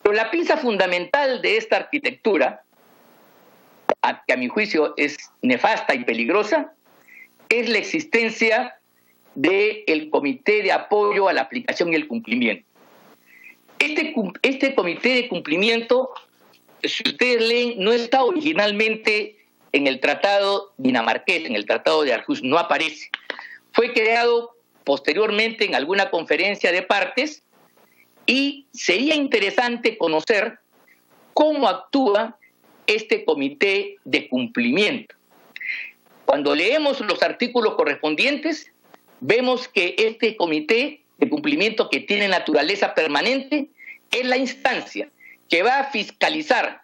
Pero 0.03 0.15
la 0.15 0.31
pinza 0.31 0.57
fundamental 0.57 1.41
de 1.41 1.57
esta 1.57 1.77
arquitectura, 1.77 2.63
que 4.25 4.33
a 4.33 4.37
mi 4.37 4.47
juicio 4.47 4.93
es 4.97 5.17
nefasta 5.41 5.93
y 5.93 6.03
peligrosa, 6.03 6.73
es 7.49 7.69
la 7.69 7.77
existencia 7.77 8.75
del 9.35 10.09
Comité 10.09 10.63
de 10.63 10.71
Apoyo 10.71 11.27
a 11.27 11.33
la 11.33 11.41
Aplicación 11.41 11.93
y 11.93 11.95
el 11.95 12.07
Cumplimiento. 12.07 12.65
Este, 13.79 14.13
este 14.43 14.75
comité 14.75 15.09
de 15.15 15.27
cumplimiento 15.27 16.11
si 16.83 17.03
ustedes 17.05 17.41
leen, 17.41 17.75
no 17.77 17.91
está 17.91 18.23
originalmente 18.23 19.37
en 19.71 19.87
el 19.87 19.99
tratado 19.99 20.73
dinamarqués, 20.77 21.45
en 21.45 21.55
el 21.55 21.65
tratado 21.65 22.03
de 22.03 22.13
Arhus, 22.13 22.43
no 22.43 22.57
aparece. 22.57 23.09
Fue 23.71 23.93
creado 23.93 24.55
posteriormente 24.83 25.65
en 25.65 25.75
alguna 25.75 26.09
conferencia 26.09 26.71
de 26.71 26.81
partes 26.81 27.43
y 28.25 28.67
sería 28.71 29.15
interesante 29.15 29.97
conocer 29.97 30.60
cómo 31.34 31.67
actúa 31.67 32.38
este 32.88 33.25
comité 33.25 33.97
de 34.03 34.27
cumplimiento. 34.27 35.15
Cuando 36.25 36.55
leemos 36.55 36.99
los 37.01 37.21
artículos 37.23 37.75
correspondientes, 37.75 38.71
vemos 39.19 39.67
que 39.67 39.95
este 39.97 40.36
comité 40.36 41.03
de 41.17 41.29
cumplimiento 41.29 41.89
que 41.89 41.99
tiene 41.99 42.27
naturaleza 42.27 42.93
permanente 42.93 43.67
es 44.12 44.25
la 44.25 44.38
instancia 44.38 45.10
que 45.49 45.63
va 45.63 45.79
a 45.79 45.91
fiscalizar, 45.91 46.81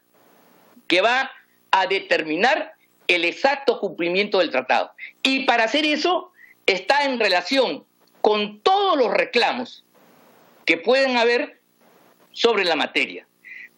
que 0.87 1.01
va 1.01 1.31
a 1.71 1.87
determinar 1.87 2.73
el 3.07 3.25
exacto 3.25 3.79
cumplimiento 3.79 4.39
del 4.39 4.51
tratado. 4.51 4.91
Y 5.23 5.45
para 5.45 5.63
hacer 5.63 5.85
eso 5.85 6.31
está 6.65 7.05
en 7.05 7.19
relación 7.19 7.85
con 8.21 8.59
todos 8.59 8.97
los 8.97 9.13
reclamos 9.13 9.85
que 10.67 10.77
pueden 10.77 11.17
haber 11.17 11.59
sobre 12.31 12.63
la 12.63 12.75
materia. 12.75 13.27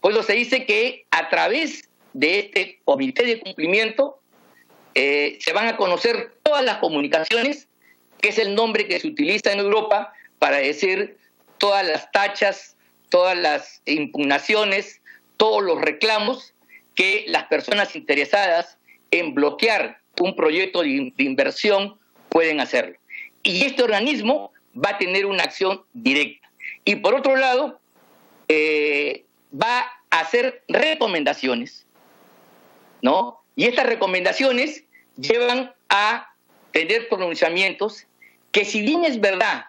Por 0.01 0.11
eso 0.11 0.23
se 0.23 0.33
dice 0.33 0.65
que 0.65 1.05
a 1.11 1.29
través 1.29 1.89
de 2.11 2.39
este 2.39 2.81
comité 2.83 3.25
de 3.25 3.39
cumplimiento 3.39 4.19
eh, 4.95 5.37
se 5.39 5.53
van 5.53 5.69
a 5.69 5.77
conocer 5.77 6.33
todas 6.43 6.65
las 6.65 6.79
comunicaciones, 6.79 7.69
que 8.19 8.29
es 8.29 8.37
el 8.37 8.53
nombre 8.53 8.85
que 8.87 8.99
se 8.99 9.07
utiliza 9.07 9.53
en 9.53 9.59
Europa 9.59 10.11
para 10.39 10.57
decir 10.57 11.17
todas 11.57 11.87
las 11.87 12.11
tachas 12.11 12.75
todas 13.09 13.37
las 13.37 13.81
impugnaciones, 13.85 15.01
todos 15.37 15.63
los 15.63 15.81
reclamos 15.81 16.53
que 16.95 17.25
las 17.27 17.45
personas 17.45 17.95
interesadas 17.95 18.77
en 19.11 19.33
bloquear 19.33 19.99
un 20.19 20.35
proyecto 20.35 20.81
de, 20.81 21.13
inversión 21.17 21.97
pueden 22.29 22.59
hacerlo. 22.59 22.97
Y 23.43 23.65
este 23.65 23.83
organismo 23.83 24.51
va 24.75 24.91
a 24.91 24.97
tener 24.97 25.25
una 25.25 25.43
acción 25.43 25.83
directa. 25.93 26.48
Y 26.85 26.97
por 26.97 27.15
otro 27.15 27.35
lado, 27.35 27.79
eh, 28.47 29.25
va 29.53 29.81
a 30.09 30.19
hacer 30.19 30.63
recomendaciones, 30.67 31.85
¿no? 33.01 33.41
Y 33.55 33.65
estas 33.65 33.85
recomendaciones 33.85 34.83
llevan 35.17 35.73
a 35.89 36.33
tener 36.71 37.09
pronunciamientos 37.09 38.05
que 38.51 38.65
si 38.65 38.81
bien 38.81 39.03
es 39.03 39.19
verdad 39.19 39.65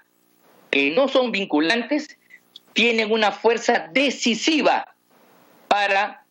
que 0.70 0.90
no 0.90 1.09
son 1.09 1.33
vinculantes, 1.33 2.16
tienen 2.73 3.11
una 3.11 3.33
fuerza 3.33 3.88
decisiva 3.92 4.94
para 5.68 6.25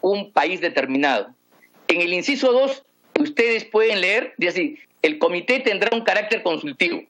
un 0.00 0.32
país 0.32 0.60
determinado. 0.60 1.34
En 1.88 2.00
el 2.00 2.14
inciso 2.14 2.52
2, 2.52 2.84
ustedes 3.18 3.64
pueden 3.64 4.00
leer, 4.00 4.34
dice 4.38 4.78
el 5.02 5.18
comité 5.18 5.60
tendrá 5.60 5.96
un 5.96 6.04
carácter 6.04 6.42
consultivo, 6.42 7.02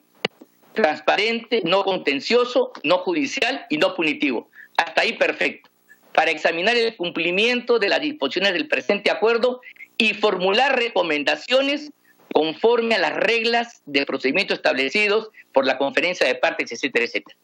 transparente, 0.73 1.61
no 1.65 1.83
contencioso, 1.83 2.71
no 2.83 2.99
judicial 2.99 3.65
y 3.69 3.77
no 3.77 3.95
punitivo. 3.95 4.49
Hasta 4.77 5.01
ahí 5.01 5.13
perfecto. 5.13 5.69
Para 6.13 6.31
examinar 6.31 6.75
el 6.75 6.95
cumplimiento 6.95 7.79
de 7.79 7.89
las 7.89 8.01
disposiciones 8.01 8.53
del 8.53 8.67
presente 8.67 9.11
acuerdo 9.11 9.61
y 9.97 10.13
formular 10.13 10.77
recomendaciones 10.77 11.91
conforme 12.33 12.95
a 12.95 12.99
las 12.99 13.13
reglas 13.13 13.81
de 13.85 14.05
procedimiento 14.05 14.53
establecidos 14.53 15.29
por 15.53 15.65
la 15.65 15.77
conferencia 15.77 16.25
de 16.27 16.35
partes, 16.35 16.71
etcétera, 16.71 17.05
etcétera. 17.05 17.37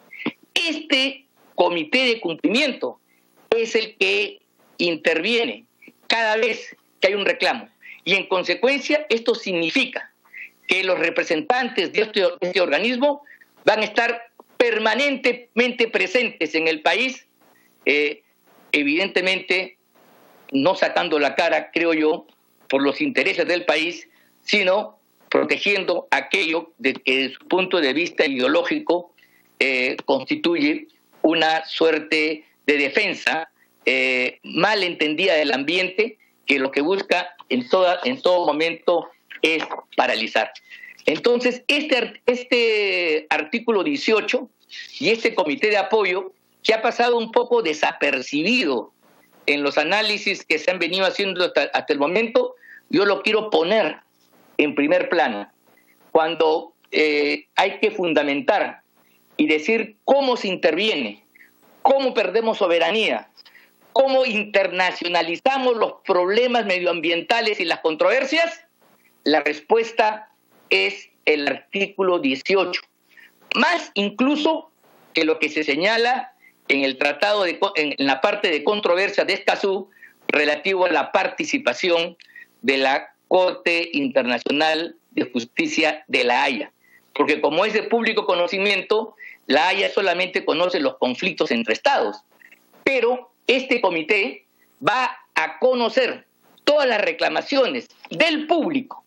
Este 0.54 1.26
comité 1.56 2.06
de 2.06 2.20
cumplimiento 2.20 3.00
es 3.50 3.76
el 3.76 3.96
que 3.98 4.40
interviene 4.78 5.66
cada 6.08 6.38
vez 6.38 6.76
que 7.00 7.08
hay 7.08 7.14
un 7.16 7.26
reclamo. 7.26 7.70
Y 8.06 8.14
en 8.14 8.28
consecuencia, 8.28 9.06
esto 9.10 9.36
significa 9.36 10.14
que 10.68 10.84
los 10.84 11.00
representantes 11.00 11.94
de 11.94 12.02
este, 12.02 12.24
este 12.42 12.62
organismo 12.62 13.24
van 13.64 13.80
a 13.80 13.86
estar 13.86 14.22
permanentemente 14.58 15.88
presentes 15.88 16.56
en 16.56 16.68
el 16.68 16.82
país, 16.82 17.26
eh, 17.86 18.24
evidentemente 18.72 19.78
no 20.52 20.76
sacando 20.76 21.20
la 21.20 21.36
cara, 21.36 21.72
creo 21.72 21.94
yo, 21.94 22.28
por 22.70 22.82
los 22.82 23.02
intereses 23.02 23.48
del 23.48 23.66
país, 23.66 24.08
sino 24.44 25.00
protegiendo 25.30 26.08
aquello 26.12 26.72
de 26.78 26.94
que 26.94 27.18
desde 27.18 27.36
su 27.36 27.48
punto 27.48 27.80
de 27.80 27.94
vista 27.94 28.26
ideológico 28.26 29.14
eh, 29.60 29.98
constituye 30.06 30.88
una 31.22 31.66
suerte 31.66 32.46
de 32.66 32.78
defensa 32.78 33.50
eh, 33.86 34.40
mal 34.44 34.84
entendida 34.84 35.36
del 35.36 35.54
ambiente 35.54 36.18
que 36.46 36.60
lo 36.60 36.72
que 36.72 36.82
busca 36.82 37.36
en, 37.50 37.68
toda, 37.68 38.00
en 38.04 38.22
todo 38.22 38.46
momento 38.46 39.10
es 39.56 39.64
paralizar. 39.96 40.52
Entonces, 41.06 41.64
este, 41.68 42.22
este 42.26 43.28
artículo 43.30 43.84
18 43.84 44.50
y 45.00 45.10
este 45.10 45.34
comité 45.34 45.70
de 45.70 45.78
apoyo, 45.78 46.34
que 46.64 46.74
ha 46.74 46.82
pasado 46.82 47.18
un 47.18 47.32
poco 47.32 47.62
desapercibido 47.62 48.92
en 49.46 49.64
los 49.64 49.78
análisis 49.78 50.46
que 50.46 50.60
se 50.60 50.70
han 50.70 50.80
venido 50.80 51.06
haciendo 51.06 51.46
hasta, 51.46 51.86
el 51.88 52.00
momento, 52.00 52.56
yo 52.90 53.06
lo 53.06 53.24
quiero 53.24 53.50
poner 53.50 53.98
en 54.58 54.76
primer 54.76 55.08
plano. 55.08 55.50
Cuando 56.12 56.74
eh, 56.92 57.48
hay 57.56 57.80
que 57.80 57.92
fundamentar 57.92 58.82
y 59.38 59.48
decir 59.48 59.96
cómo 60.04 60.36
se 60.36 60.50
interviene, 60.50 61.24
cómo 61.82 62.14
perdemos 62.14 62.58
soberanía, 62.58 63.30
cómo 63.94 64.26
internacionalizamos 64.26 65.78
los 65.78 65.94
problemas 66.06 66.66
medioambientales 66.66 67.62
y 67.62 67.66
las 67.66 67.80
controversias, 67.80 68.67
la 69.28 69.42
respuesta 69.42 70.30
es 70.70 71.10
el 71.26 71.50
artículo 71.50 72.20
18, 72.20 72.82
más 73.56 73.92
incluso 73.94 74.72
que 75.14 75.26
lo 75.26 75.38
que 75.38 75.50
se 75.50 75.66
señala 75.66 76.32
en 76.70 76.86
el 76.86 76.98
tratado 76.98 77.44
de, 77.44 77.60
en 77.76 77.94
la 77.98 78.22
parte 78.22 78.50
de 78.50 78.64
controversia 78.64 79.26
de 79.26 79.34
Escazú 79.34 79.90
relativo 80.30 80.86
a 80.86 80.92
la 80.92 81.12
participación 81.12 82.16
de 82.62 82.78
la 82.78 83.10
Corte 83.28 83.90
Internacional 83.92 84.96
de 85.12 85.30
Justicia 85.30 86.06
de 86.08 86.24
la 86.24 86.44
Haya. 86.44 86.72
Porque 87.14 87.42
como 87.42 87.66
es 87.66 87.74
de 87.74 87.84
público 87.84 88.26
conocimiento, 88.26 89.14
la 89.46 89.68
Haya 89.68 89.90
solamente 89.90 90.46
conoce 90.46 90.80
los 90.80 90.98
conflictos 91.00 91.52
entre 91.52 91.74
estados, 91.74 92.24
pero 92.86 93.34
este 93.46 93.82
comité 93.82 94.46
va 94.82 95.18
a 95.36 95.60
conocer 95.60 96.26
todas 96.64 96.88
las 96.88 97.02
reclamaciones 97.02 97.90
del 98.10 98.48
público. 98.48 99.04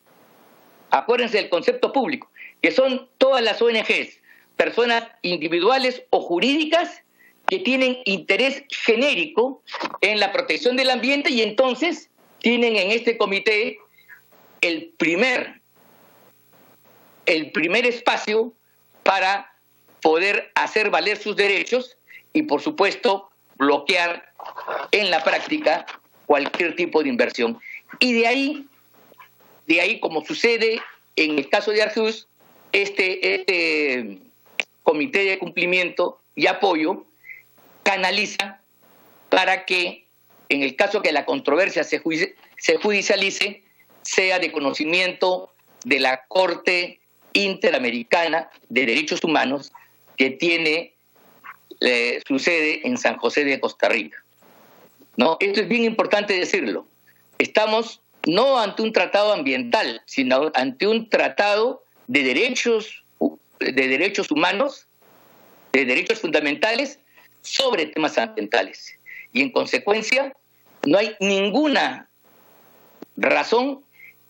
Acuérdense 0.91 1.37
del 1.37 1.49
concepto 1.49 1.93
público, 1.93 2.31
que 2.63 2.73
son 2.73 3.09
todas 3.19 3.43
las 3.43 3.61
ONGs, 3.63 4.21
personas 4.57 5.09
individuales 5.23 6.03
o 6.11 6.21
jurídicas 6.21 7.03
que 7.47 7.59
tienen 7.59 7.99
interés 8.05 8.65
genérico 8.71 9.63
en 10.01 10.21
la 10.21 10.33
protección 10.33 10.77
del 10.77 10.91
ambiente 10.91 11.31
y 11.31 11.43
entonces 11.43 12.11
tienen 12.39 12.77
en 12.77 12.91
este 12.91 13.17
comité 13.17 13.79
el 14.61 14.93
primer 14.97 15.61
el 17.27 17.53
primer 17.53 17.87
espacio 17.87 18.53
para 19.03 19.53
poder 20.03 20.51
hacer 20.55 20.91
valer 20.91 21.17
sus 21.17 21.37
derechos 21.37 21.97
y, 22.33 22.43
por 22.43 22.61
supuesto, 22.61 23.31
bloquear 23.57 24.33
en 24.91 25.11
la 25.11 25.23
práctica 25.23 25.87
cualquier 26.27 26.75
tipo 26.77 27.03
de 27.03 27.09
inversión. 27.09 27.59
Y 27.99 28.15
de 28.15 28.27
ahí, 28.27 28.67
de 29.71 29.81
ahí, 29.81 30.01
como 30.01 30.25
sucede 30.25 30.83
en 31.15 31.39
el 31.39 31.49
caso 31.49 31.71
de 31.71 31.81
Arjus, 31.81 32.27
este, 32.73 33.37
este 33.37 34.19
comité 34.83 35.23
de 35.25 35.39
cumplimiento 35.39 36.21
y 36.35 36.49
apoyo 36.49 37.05
canaliza 37.85 38.61
para 39.29 39.65
que, 39.67 40.07
en 40.49 40.65
el 40.65 40.75
caso 40.75 41.03
que 41.03 41.13
la 41.13 41.25
controversia 41.25 41.85
se, 41.85 42.03
se 42.57 42.77
judicialice, 42.79 43.63
sea 44.03 44.41
de 44.41 44.51
conocimiento 44.51 45.53
de 45.85 46.01
la 46.01 46.25
Corte 46.27 46.99
Interamericana 47.33 48.51
de 48.69 48.87
Derechos 48.87 49.23
Humanos 49.23 49.73
que 50.17 50.31
tiene 50.31 50.95
eh, 51.81 52.21
su 52.27 52.41
sede 52.41 52.89
en 52.89 52.99
San 52.99 53.19
José 53.19 53.45
de 53.45 53.61
Costa 53.61 53.89
Rica. 53.89 54.19
¿No? 55.17 55.37
Esto 55.39 55.61
es 55.61 55.69
bien 55.69 55.85
importante 55.85 56.35
decirlo. 56.35 56.87
Estamos 57.39 58.01
no 58.27 58.59
ante 58.59 58.83
un 58.83 58.93
tratado 58.93 59.33
ambiental, 59.33 60.03
sino 60.07 60.51
ante 60.55 60.87
un 60.87 61.09
tratado 61.09 61.83
de 62.07 62.23
derechos, 62.23 63.05
de 63.59 63.89
derechos 63.89 64.31
humanos, 64.31 64.87
de 65.73 65.85
derechos 65.85 66.21
fundamentales 66.21 66.99
sobre 67.43 67.87
temas 67.87 68.19
ambientales. 68.19 68.99
Y 69.33 69.43
en 69.43 69.51
consecuencia, 69.51 70.35
no 70.87 70.99
hay 70.99 71.15
ninguna 71.21 72.09
razón 73.17 73.85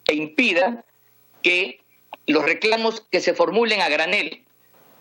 que 0.04 0.14
impida 0.14 0.84
que 1.42 1.80
los 2.26 2.44
reclamos 2.44 3.00
que 3.10 3.20
se 3.20 3.34
formulen 3.34 3.80
a 3.80 3.88
granel 3.88 4.44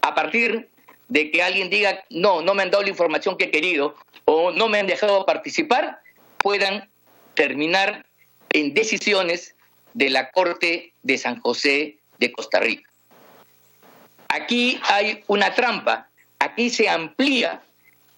a 0.01 0.15
partir 0.15 0.69
de 1.09 1.31
que 1.31 1.43
alguien 1.43 1.69
diga, 1.69 2.03
no, 2.09 2.41
no 2.41 2.53
me 2.53 2.63
han 2.63 2.71
dado 2.71 2.83
la 2.83 2.89
información 2.89 3.37
que 3.37 3.45
he 3.45 3.51
querido 3.51 3.95
o 4.25 4.51
no 4.51 4.69
me 4.69 4.79
han 4.79 4.87
dejado 4.87 5.25
participar, 5.25 6.01
puedan 6.37 6.89
terminar 7.33 8.05
en 8.53 8.73
decisiones 8.73 9.55
de 9.93 10.09
la 10.09 10.31
Corte 10.31 10.93
de 11.03 11.17
San 11.17 11.39
José 11.39 11.97
de 12.17 12.31
Costa 12.31 12.59
Rica. 12.59 12.89
Aquí 14.27 14.79
hay 14.83 15.23
una 15.27 15.53
trampa, 15.53 16.09
aquí 16.37 16.69
se 16.69 16.87
amplía 16.87 17.61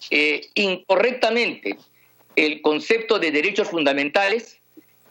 eh, 0.09 0.49
incorrectamente 0.55 1.77
el 2.35 2.61
concepto 2.61 3.19
de 3.19 3.31
derechos 3.31 3.69
fundamentales 3.69 4.57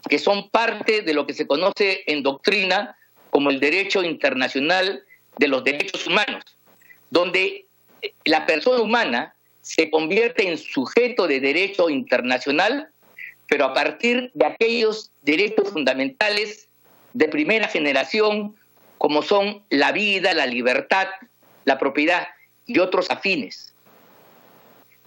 que 0.09 0.19
son 0.19 0.49
parte 0.51 1.03
de 1.03 1.15
lo 1.15 1.27
que 1.27 1.35
se 1.35 1.47
conoce 1.47 2.03
en 2.07 2.23
doctrina 2.23 2.97
como 3.31 3.51
el 3.51 3.61
derecho 3.61 4.03
internacional 4.03 5.05
de 5.39 5.49
los 5.49 5.63
derechos 5.65 6.07
humanos, 6.07 6.45
donde 7.11 7.67
la 8.25 8.47
persona 8.47 8.83
humana 8.83 9.35
se 9.63 9.91
convierte 9.91 10.49
en 10.49 10.59
sujeto 10.59 11.27
de 11.27 11.41
derecho 11.41 11.91
internacional, 11.91 12.91
pero 13.51 13.65
a 13.65 13.75
partir 13.75 14.31
de 14.33 14.47
aquellos 14.47 15.11
derechos 15.23 15.71
fundamentales 15.71 16.69
de 17.15 17.27
primera 17.27 17.67
generación, 17.67 18.55
como 18.97 19.23
son 19.23 19.65
la 19.71 19.91
vida, 19.91 20.33
la 20.35 20.47
libertad, 20.47 21.09
la 21.65 21.77
propiedad 21.77 22.29
y 22.67 22.79
otros 22.79 23.11
afines. 23.11 23.75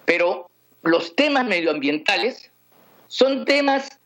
Pero 0.04 0.50
los 0.82 1.16
temas 1.16 1.46
medioambientales 1.46 2.52
son 3.08 3.46
temas 3.46 3.98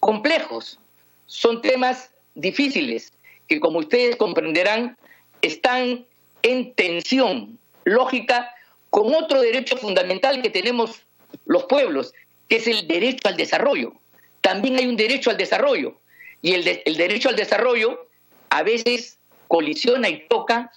complejos, 0.00 0.80
son 1.26 1.60
temas 1.60 2.10
difíciles 2.36 3.12
que 3.48 3.60
como 3.60 3.80
ustedes 3.80 4.16
comprenderán 4.16 4.96
están 5.42 6.06
en 6.40 6.72
tensión 6.72 7.58
lógica 7.84 8.50
con 8.88 9.14
otro 9.14 9.42
derecho 9.42 9.76
fundamental 9.76 10.40
que 10.40 10.48
tenemos 10.48 11.02
los 11.44 11.64
pueblos, 11.64 12.14
que 12.48 12.56
es 12.56 12.66
el 12.66 12.86
derecho 12.88 13.28
al 13.28 13.36
desarrollo. 13.36 13.92
También 14.40 14.76
hay 14.76 14.86
un 14.86 14.96
derecho 14.96 15.30
al 15.30 15.36
desarrollo 15.36 15.98
y 16.42 16.54
el, 16.54 16.82
el 16.84 16.96
derecho 16.96 17.28
al 17.28 17.36
desarrollo 17.36 18.06
a 18.50 18.62
veces 18.62 19.18
colisiona 19.48 20.08
y 20.08 20.26
toca 20.28 20.72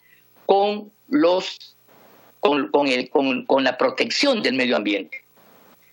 con 0.46 0.92
los 1.10 1.76
con, 2.40 2.70
con, 2.70 2.88
el, 2.88 3.10
con, 3.10 3.46
con 3.46 3.64
la 3.64 3.78
protección 3.78 4.42
del 4.42 4.56
medio 4.56 4.76
ambiente. 4.76 5.24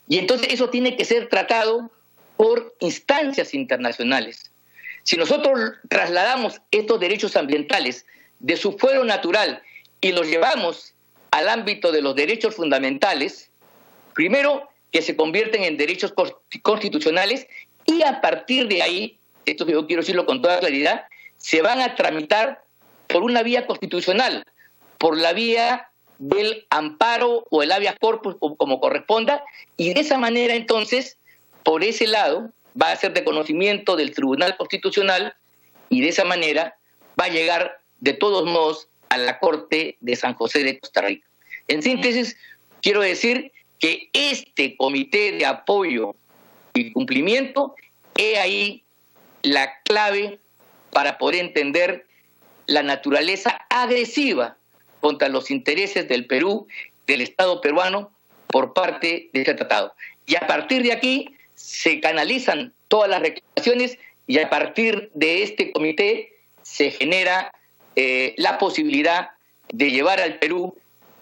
Y 0.08 0.18
entonces 0.18 0.52
eso 0.52 0.70
tiene 0.70 0.96
que 0.96 1.04
ser 1.04 1.28
tratado 1.28 1.90
por 2.38 2.74
instancias 2.80 3.52
internacionales. 3.52 4.50
Si 5.02 5.16
nosotros 5.16 5.72
trasladamos 5.88 6.60
estos 6.70 6.98
derechos 6.98 7.36
ambientales 7.36 8.06
de 8.38 8.56
su 8.56 8.78
fuero 8.78 9.04
natural 9.04 9.62
y 10.00 10.12
los 10.12 10.26
llevamos 10.26 10.94
al 11.30 11.48
ámbito 11.48 11.92
de 11.92 12.00
los 12.00 12.14
derechos 12.14 12.54
fundamentales, 12.54 13.50
primero 14.14 14.68
que 14.90 15.02
se 15.02 15.16
convierten 15.16 15.64
en 15.64 15.76
derechos 15.76 16.14
constitucionales 16.62 17.46
y 17.86 18.02
a 18.02 18.20
partir 18.20 18.68
de 18.68 18.82
ahí, 18.82 19.18
esto 19.46 19.66
yo 19.66 19.86
quiero 19.86 20.02
decirlo 20.02 20.26
con 20.26 20.42
toda 20.42 20.60
claridad, 20.60 21.06
se 21.36 21.62
van 21.62 21.80
a 21.80 21.94
tramitar 21.94 22.62
por 23.06 23.22
una 23.22 23.42
vía 23.42 23.66
constitucional, 23.66 24.44
por 24.98 25.16
la 25.16 25.32
vía 25.32 25.88
del 26.18 26.66
amparo 26.70 27.46
o 27.50 27.62
el 27.62 27.72
habeas 27.72 27.96
corpus 28.00 28.36
como 28.38 28.80
corresponda, 28.80 29.42
y 29.76 29.94
de 29.94 30.00
esa 30.00 30.18
manera 30.18 30.54
entonces, 30.54 31.16
por 31.62 31.84
ese 31.84 32.06
lado, 32.06 32.50
va 32.80 32.92
a 32.92 32.96
ser 32.96 33.12
de 33.14 33.24
conocimiento 33.24 33.96
del 33.96 34.12
Tribunal 34.12 34.56
Constitucional 34.56 35.34
y 35.88 36.00
de 36.00 36.08
esa 36.08 36.24
manera 36.24 36.76
va 37.18 37.26
a 37.26 37.28
llegar 37.28 37.80
de 38.00 38.12
todos 38.12 38.44
modos 38.44 38.88
a 39.08 39.16
la 39.16 39.38
Corte 39.38 39.96
de 40.00 40.16
San 40.16 40.34
José 40.34 40.62
de 40.62 40.78
Costa 40.78 41.02
Rica. 41.02 41.26
En 41.68 41.82
síntesis, 41.82 42.36
quiero 42.82 43.00
decir 43.00 43.52
que 43.78 44.10
este 44.12 44.76
comité 44.76 45.32
de 45.32 45.46
apoyo 45.46 46.14
y 46.74 46.92
cumplimiento 46.92 47.74
es 48.16 48.38
ahí 48.38 48.82
la 49.42 49.80
clave 49.82 50.38
para 50.90 51.18
poder 51.18 51.40
entender 51.40 52.06
la 52.66 52.82
naturaleza 52.82 53.66
agresiva 53.70 54.56
contra 55.00 55.28
los 55.28 55.50
intereses 55.50 56.08
del 56.08 56.26
Perú, 56.26 56.66
del 57.06 57.20
Estado 57.20 57.60
peruano, 57.60 58.10
por 58.48 58.72
parte 58.72 59.30
de 59.32 59.40
este 59.40 59.54
tratado. 59.54 59.94
Y 60.26 60.36
a 60.36 60.46
partir 60.46 60.82
de 60.82 60.92
aquí 60.92 61.34
se 61.54 62.00
canalizan 62.00 62.72
todas 62.88 63.08
las 63.08 63.20
reclamaciones 63.20 63.98
y 64.26 64.38
a 64.38 64.50
partir 64.50 65.10
de 65.14 65.42
este 65.42 65.72
comité 65.72 66.34
se 66.62 66.90
genera 66.90 67.52
eh, 67.96 68.34
la 68.36 68.58
posibilidad 68.58 69.30
de 69.72 69.90
llevar 69.90 70.20
al 70.20 70.38
Perú 70.38 70.76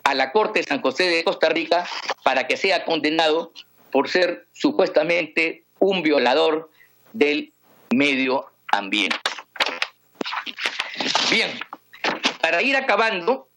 a 0.06 0.14
la 0.14 0.30
Corte 0.30 0.60
de 0.60 0.64
San 0.64 0.80
José 0.80 1.08
de 1.08 1.24
Costa 1.24 1.48
Rica 1.48 1.84
para 2.22 2.46
que 2.46 2.56
sea 2.56 2.84
condenado 2.84 3.52
por 3.90 4.08
ser 4.08 4.46
supuestamente 4.52 5.64
un 5.80 6.02
violador 6.02 6.70
del 7.12 7.52
medio 7.92 8.46
ambiente. 8.68 9.16
Bien, 11.28 11.50
para 12.40 12.62
ir 12.62 12.76
acabando, 12.76 13.48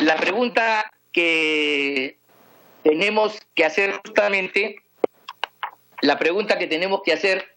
la 0.00 0.16
pregunta 0.16 0.90
que 1.12 2.16
tenemos 2.82 3.38
que 3.54 3.66
hacer 3.66 4.00
justamente, 4.02 4.82
la 6.00 6.18
pregunta 6.18 6.56
que 6.56 6.68
tenemos 6.68 7.02
que 7.04 7.12
hacer 7.12 7.54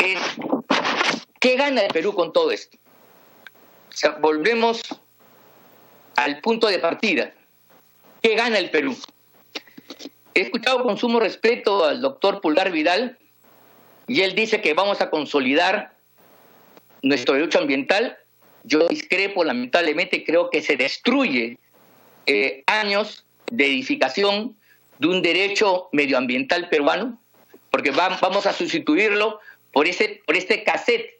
es, 0.00 0.18
¿qué 1.38 1.54
gana 1.54 1.82
el 1.82 1.92
Perú 1.92 2.12
con 2.12 2.32
todo 2.32 2.50
esto? 2.50 2.76
O 3.88 3.92
sea, 3.92 4.10
volvemos 4.20 4.82
al 6.16 6.40
punto 6.40 6.66
de 6.66 6.78
partida. 6.78 7.32
¿Qué 8.22 8.34
gana 8.34 8.58
el 8.58 8.70
Perú? 8.70 8.96
He 10.34 10.40
escuchado 10.40 10.82
con 10.82 10.98
sumo 10.98 11.20
respeto 11.20 11.84
al 11.84 12.00
doctor 12.00 12.40
Pulgar 12.40 12.70
Vidal 12.70 13.18
y 14.06 14.22
él 14.22 14.34
dice 14.34 14.60
que 14.60 14.74
vamos 14.74 15.00
a 15.00 15.10
consolidar 15.10 15.94
nuestro 17.02 17.34
derecho 17.34 17.58
ambiental 17.58 18.18
yo 18.66 18.88
discrepo, 18.88 19.44
lamentablemente, 19.44 20.24
creo 20.24 20.50
que 20.50 20.60
se 20.60 20.76
destruye 20.76 21.56
eh, 22.26 22.64
años 22.66 23.24
de 23.50 23.66
edificación 23.66 24.56
de 24.98 25.06
un 25.06 25.22
derecho 25.22 25.88
medioambiental 25.92 26.68
peruano, 26.68 27.20
porque 27.70 27.92
vamos 27.92 28.44
a 28.46 28.52
sustituirlo 28.52 29.38
por, 29.72 29.86
ese, 29.86 30.20
por 30.26 30.36
este 30.36 30.64
cassette 30.64 31.12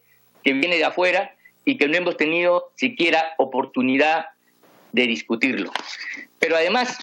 que 0.43 0.51
viene 0.51 0.75
de 0.75 0.83
afuera 0.83 1.35
y 1.63 1.77
que 1.77 1.87
no 1.87 1.95
hemos 1.95 2.17
tenido 2.17 2.69
siquiera 2.75 3.33
oportunidad 3.37 4.25
de 4.91 5.07
discutirlo. 5.07 5.71
Pero 6.39 6.55
además, 6.55 6.97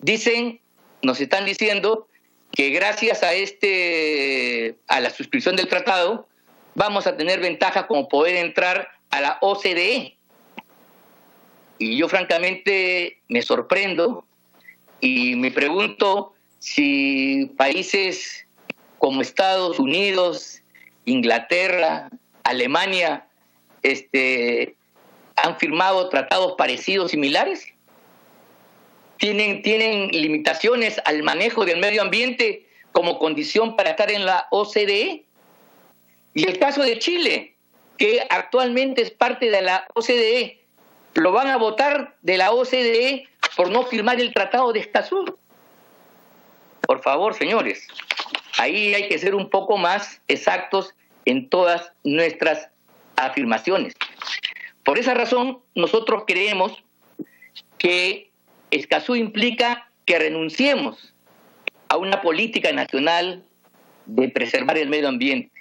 dicen, 0.00 0.60
nos 1.02 1.20
están 1.20 1.44
diciendo 1.44 2.08
que 2.52 2.70
gracias 2.70 3.22
a 3.22 3.32
este 3.32 4.76
a 4.88 5.00
la 5.00 5.10
suscripción 5.10 5.56
del 5.56 5.68
tratado 5.68 6.26
vamos 6.74 7.06
a 7.06 7.16
tener 7.16 7.40
ventajas 7.40 7.86
como 7.86 8.08
poder 8.08 8.36
entrar 8.36 8.88
a 9.10 9.20
la 9.20 9.38
OCDE. 9.40 10.16
Y 11.78 11.96
yo 11.96 12.08
francamente 12.08 13.18
me 13.28 13.42
sorprendo 13.42 14.24
y 15.00 15.36
me 15.36 15.50
pregunto 15.50 16.34
si 16.58 17.46
países 17.56 18.46
como 18.98 19.22
Estados 19.22 19.78
Unidos, 19.78 20.60
Inglaterra, 21.06 22.10
Alemania 22.44 23.26
este, 23.82 24.76
han 25.42 25.58
firmado 25.58 26.08
tratados 26.08 26.54
parecidos, 26.56 27.10
similares? 27.10 27.66
¿Tienen, 29.18 29.62
¿Tienen 29.62 30.08
limitaciones 30.08 31.00
al 31.04 31.22
manejo 31.22 31.64
del 31.64 31.78
medio 31.78 32.02
ambiente 32.02 32.66
como 32.92 33.18
condición 33.18 33.76
para 33.76 33.90
estar 33.90 34.10
en 34.10 34.24
la 34.24 34.46
OCDE? 34.50 35.24
Y 36.34 36.46
el 36.48 36.58
caso 36.58 36.82
de 36.82 36.98
Chile, 36.98 37.54
que 37.98 38.26
actualmente 38.30 39.02
es 39.02 39.10
parte 39.10 39.50
de 39.50 39.62
la 39.62 39.86
OCDE, 39.94 40.60
lo 41.14 41.32
van 41.32 41.48
a 41.48 41.56
votar 41.56 42.16
de 42.22 42.38
la 42.38 42.52
OCDE 42.52 43.28
por 43.56 43.70
no 43.70 43.84
firmar 43.84 44.20
el 44.20 44.32
Tratado 44.32 44.72
de 44.72 44.80
Escazú. 44.80 45.36
Por 46.82 47.02
favor, 47.02 47.34
señores, 47.34 47.86
ahí 48.58 48.94
hay 48.94 49.08
que 49.08 49.18
ser 49.18 49.34
un 49.34 49.50
poco 49.50 49.76
más 49.76 50.20
exactos 50.28 50.94
en 51.24 51.48
todas 51.48 51.92
nuestras 52.04 52.68
afirmaciones. 53.16 53.94
Por 54.90 54.98
esa 54.98 55.14
razón, 55.14 55.60
nosotros 55.76 56.24
creemos 56.26 56.72
que 57.78 58.32
Escazú 58.72 59.14
implica 59.14 59.88
que 60.04 60.18
renunciemos 60.18 61.14
a 61.88 61.96
una 61.96 62.20
política 62.20 62.72
nacional 62.72 63.44
de 64.06 64.28
preservar 64.30 64.76
el 64.78 64.88
medio 64.88 65.06
ambiente, 65.06 65.52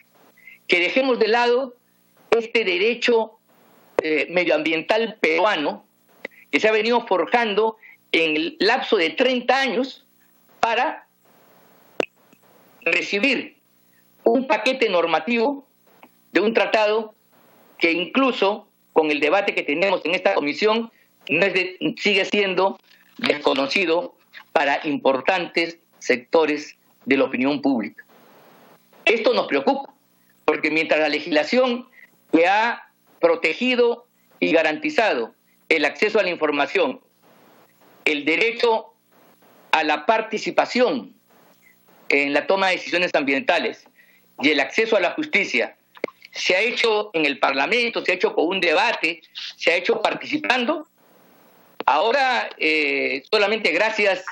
que 0.68 0.80
dejemos 0.80 1.20
de 1.20 1.28
lado 1.28 1.76
este 2.32 2.66
derecho 2.66 3.38
eh, 4.02 4.26
medioambiental 4.32 5.20
peruano 5.22 5.86
que 6.50 6.60
se 6.60 6.68
ha 6.68 6.72
venido 6.72 7.06
forjando 7.06 7.78
en 8.12 8.36
el 8.36 8.58
lapso 8.60 8.98
de 8.98 9.12
30 9.12 9.56
años 9.56 10.08
para 10.60 11.08
recibir 12.82 13.58
un 14.24 14.48
paquete 14.48 14.90
normativo 14.90 15.68
de 16.32 16.40
un 16.40 16.56
tratado 16.56 17.14
que 17.78 17.92
incluso 17.92 18.66
con 19.00 19.12
el 19.12 19.22
debate 19.22 19.56
que 19.56 19.64
tenemos 19.64 20.02
en 20.04 20.14
esta 20.14 20.34
comisión 20.34 20.92
sigue 21.96 22.26
siendo 22.26 22.78
desconocido 23.18 24.18
para 24.52 24.86
importantes 24.86 25.78
sectores 26.00 26.76
de 27.06 27.16
la 27.16 27.24
opinión 27.24 27.62
pública. 27.62 28.04
Esto 29.06 29.34
nos 29.34 29.48
preocupa, 29.48 29.94
porque 30.44 30.70
mientras 30.70 31.00
la 31.00 31.08
legislación 31.08 31.88
que 32.34 32.46
ha 32.46 32.92
protegido 33.22 34.06
y 34.42 34.52
garantizado 34.52 35.34
el 35.70 35.86
acceso 35.86 36.20
a 36.20 36.24
la 36.24 36.32
información, 36.32 37.00
el 38.04 38.26
derecho 38.26 38.88
a 39.72 39.86
la 39.86 40.06
participación 40.06 41.14
en 42.10 42.34
la 42.34 42.48
toma 42.48 42.68
de 42.68 42.74
decisiones 42.74 43.16
ambientales 43.16 43.88
y 44.42 44.50
el 44.50 44.60
acceso 44.60 44.98
a 44.98 45.00
la 45.00 45.12
justicia 45.12 45.78
se 46.40 46.56
ha 46.56 46.62
hecho 46.62 47.12
en 47.14 47.26
el 47.26 47.38
Parlamento, 47.38 48.04
se 48.04 48.12
ha 48.12 48.16
hecho 48.16 48.34
con 48.34 48.48
un 48.48 48.62
debate, 48.62 49.22
se 49.58 49.72
ha 49.72 49.76
hecho 49.76 50.02
participando. 50.02 50.88
Ahora, 51.86 52.50
eh, 52.58 53.24
solamente 53.30 53.72
gracias 53.72 54.24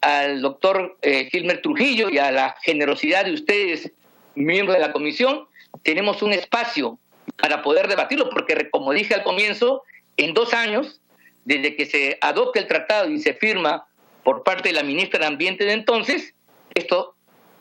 al 0.00 0.42
doctor 0.42 0.96
eh, 1.02 1.28
Gilmer 1.30 1.60
Trujillo 1.60 2.08
y 2.10 2.18
a 2.18 2.30
la 2.30 2.56
generosidad 2.62 3.24
de 3.24 3.32
ustedes, 3.32 3.90
miembros 4.34 4.76
de 4.76 4.80
la 4.80 4.92
comisión, 4.92 5.46
tenemos 5.82 6.22
un 6.22 6.32
espacio 6.32 6.98
para 7.36 7.62
poder 7.62 7.88
debatirlo, 7.88 8.30
porque 8.30 8.70
como 8.70 8.92
dije 8.92 9.14
al 9.14 9.22
comienzo, 9.22 9.82
en 10.16 10.34
dos 10.34 10.54
años, 10.54 11.00
desde 11.44 11.74
que 11.74 11.86
se 11.86 12.18
adopte 12.20 12.60
el 12.60 12.66
tratado 12.66 13.10
y 13.10 13.18
se 13.18 13.34
firma 13.34 13.86
por 14.22 14.44
parte 14.44 14.68
de 14.68 14.74
la 14.74 14.82
ministra 14.82 15.20
de 15.20 15.26
Ambiente 15.26 15.64
de 15.64 15.72
entonces, 15.72 16.34
esto 16.74 17.14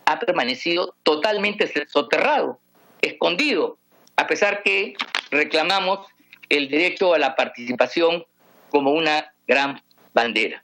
ha 0.06 0.20
permanecido 0.20 0.96
totalmente 1.04 1.72
soterrado, 1.88 2.60
escondido, 3.04 3.78
a 4.16 4.28
pesar 4.28 4.64
que 4.64 4.96
reclamamos 5.30 6.08
el 6.50 6.70
derecho 6.70 7.14
a 7.14 7.20
la 7.20 7.36
participación 7.36 8.26
como 8.70 8.92
una 8.92 9.34
gran 9.48 9.82
bandera. 10.14 10.64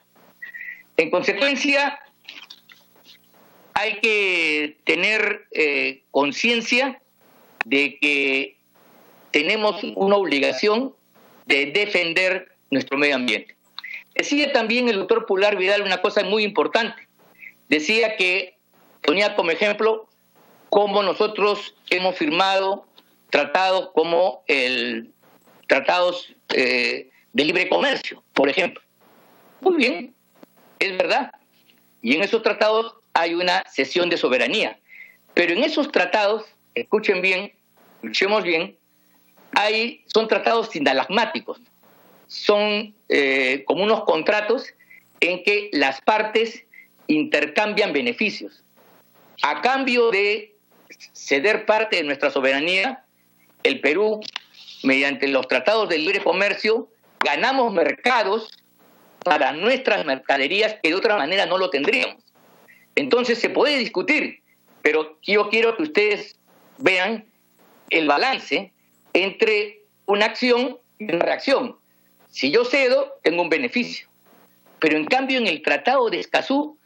En 0.97 1.09
consecuencia, 1.09 1.99
hay 3.73 3.99
que 3.99 4.77
tener 4.83 5.47
eh, 5.51 6.03
conciencia 6.11 7.01
de 7.65 7.97
que 7.99 8.57
tenemos 9.31 9.83
una 9.95 10.15
obligación 10.15 10.93
de 11.45 11.67
defender 11.67 12.55
nuestro 12.71 12.97
medio 12.97 13.15
ambiente. 13.15 13.55
Decía 14.15 14.51
también 14.51 14.89
el 14.89 14.97
doctor 14.97 15.25
Pular 15.25 15.55
Vidal 15.55 15.81
una 15.81 16.01
cosa 16.01 16.23
muy 16.23 16.43
importante. 16.43 17.07
Decía 17.69 18.17
que 18.17 18.57
ponía 19.01 19.35
como 19.35 19.51
ejemplo 19.51 20.09
cómo 20.70 21.03
nosotros 21.03 21.76
hemos 21.89 22.15
firmado 22.15 22.86
tratados 23.30 23.89
como 23.93 24.43
el 24.47 25.11
tratados 25.67 26.34
eh, 26.55 27.09
de 27.34 27.45
libre 27.45 27.70
comercio, 27.70 28.24
por 28.34 28.49
ejemplo. 28.49 28.82
Muy 29.61 29.78
bien, 29.78 30.15
es 30.80 30.97
verdad. 30.97 31.32
Y 32.01 32.15
en 32.15 32.24
esos 32.24 32.41
tratados 32.41 32.95
hay 33.13 33.36
una 33.36 33.63
cesión 33.70 34.09
de 34.09 34.17
soberanía. 34.17 34.80
Pero 35.34 35.53
en 35.53 35.63
esos 35.63 35.91
tratados, 35.91 36.45
escuchen 36.74 37.22
bien, 37.22 37.53
escuchemos 38.01 38.43
bien, 38.43 38.76
hay, 39.53 40.03
son 40.13 40.28
tratados 40.28 40.70
sinalagmáticos. 40.70 41.59
Son 42.28 42.93
eh, 43.09 43.63
como 43.65 43.84
unos 43.84 44.03
contratos 44.05 44.65
en 45.20 45.43
que 45.43 45.70
las 45.74 46.01
partes 46.01 46.63
intercambian 47.07 47.93
beneficios. 47.93 48.63
A 49.41 49.61
cambio 49.61 50.09
de 50.11 50.55
ceder 51.14 51.66
parte 51.66 51.97
de 51.97 52.04
nuestra 52.04 52.30
soberanía, 52.30 53.04
el 53.64 53.82
Perú, 53.82 54.22
mediante 54.84 55.28
los 55.28 55.47
tratados 55.47 55.89
de 55.89 55.97
libre 55.97 56.22
comercio, 56.22 56.89
ganamos 57.20 57.74
mercados 57.74 58.50
para 59.24 59.52
nuestras 59.52 60.06
mercaderías 60.06 60.76
que 60.82 60.89
de 60.89 60.95
otra 60.95 61.18
manera 61.18 61.45
no 61.45 61.58
lo 61.58 61.70
tendríamos. 61.70 62.24
Entonces 62.95 63.39
se 63.39 63.50
puede 63.50 63.78
discutir, 63.78 64.41
pero 64.82 65.18
yo 65.22 65.50
quiero 65.50 65.76
que 65.76 65.84
ustedes 65.84 66.38
vean 66.78 67.26
el 67.89 68.08
balance 68.08 68.72
entre 69.14 69.82
una 70.06 70.26
acción 70.26 70.78
y 70.97 71.06
una 71.06 71.26
reacción. 71.26 71.76
Si 72.30 72.52
yo 72.52 72.64
cedo, 72.66 73.20
tengo 73.24 73.41
un 73.41 73.50
beneficio. 73.50 74.08
Pero 74.80 74.97
en 74.97 75.06
cambio 75.06 75.38
en 75.38 75.47
el 75.47 75.62
Tratado 75.62 76.10
de 76.10 76.20
Escazú 76.20 76.78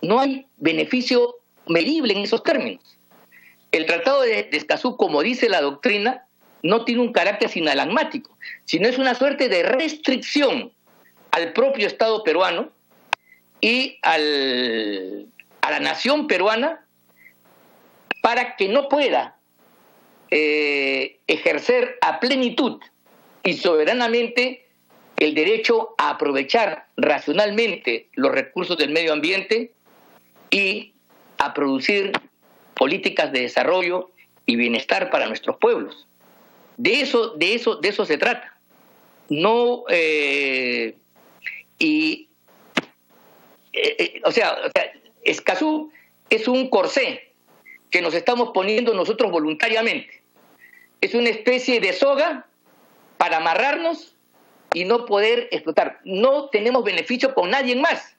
no 0.00 0.20
hay 0.20 0.46
beneficio 0.56 1.36
medible 1.66 2.14
en 2.14 2.20
esos 2.20 2.42
términos. 2.42 2.82
El 3.72 3.86
Tratado 3.86 4.22
de, 4.22 4.48
Escazú, 4.52 4.96
como 4.96 5.22
dice 5.22 5.48
la 5.48 5.62
doctrina, 5.62 6.26
no 6.62 6.84
tiene 6.84 7.00
un 7.00 7.12
carácter 7.12 7.48
sinalagmático, 7.48 8.36
sino 8.64 8.86
es 8.86 8.98
una 8.98 9.14
suerte 9.14 9.48
de 9.48 9.62
restricción 9.62 10.72
al 11.30 11.52
propio 11.54 11.86
Estado 11.86 12.22
peruano 12.22 12.70
y 13.60 13.98
al, 14.02 15.26
a 15.62 15.70
la 15.70 15.80
nación 15.80 16.26
peruana 16.26 16.84
para 18.20 18.56
que 18.56 18.68
no 18.68 18.88
pueda 18.88 19.36
eh, 20.30 21.18
ejercer 21.26 21.98
a 22.02 22.20
plenitud 22.20 22.80
y 23.42 23.54
soberanamente 23.54 24.66
el 25.16 25.34
derecho 25.34 25.94
a 25.98 26.10
aprovechar 26.10 26.86
racionalmente 26.96 28.08
los 28.14 28.32
recursos 28.32 28.76
del 28.76 28.90
medio 28.90 29.12
ambiente 29.12 29.72
y 30.50 30.92
a 31.38 31.54
producir 31.54 32.12
políticas 32.82 33.30
de 33.30 33.42
desarrollo 33.42 34.10
y 34.44 34.56
bienestar 34.56 35.08
para 35.08 35.28
nuestros 35.28 35.56
pueblos. 35.58 36.04
De 36.76 37.00
eso, 37.00 37.28
de 37.36 37.54
eso, 37.54 37.76
de 37.76 37.90
eso 37.90 38.04
se 38.04 38.18
trata. 38.18 38.58
No 39.28 39.84
eh, 39.88 40.96
y, 41.78 42.28
eh, 43.72 43.96
eh, 44.00 44.22
o, 44.24 44.32
sea, 44.32 44.56
o 44.66 44.70
sea, 44.74 44.92
Escazú 45.22 45.92
es 46.28 46.48
un 46.48 46.70
corsé 46.70 47.32
que 47.88 48.02
nos 48.02 48.14
estamos 48.14 48.50
poniendo 48.52 48.94
nosotros 48.94 49.30
voluntariamente. 49.30 50.20
Es 51.00 51.14
una 51.14 51.28
especie 51.28 51.78
de 51.78 51.92
soga 51.92 52.48
para 53.16 53.36
amarrarnos 53.36 54.16
y 54.74 54.86
no 54.86 55.06
poder 55.06 55.46
explotar. 55.52 56.00
No 56.02 56.48
tenemos 56.48 56.82
beneficio 56.82 57.32
con 57.32 57.50
nadie 57.50 57.76
más, 57.76 58.16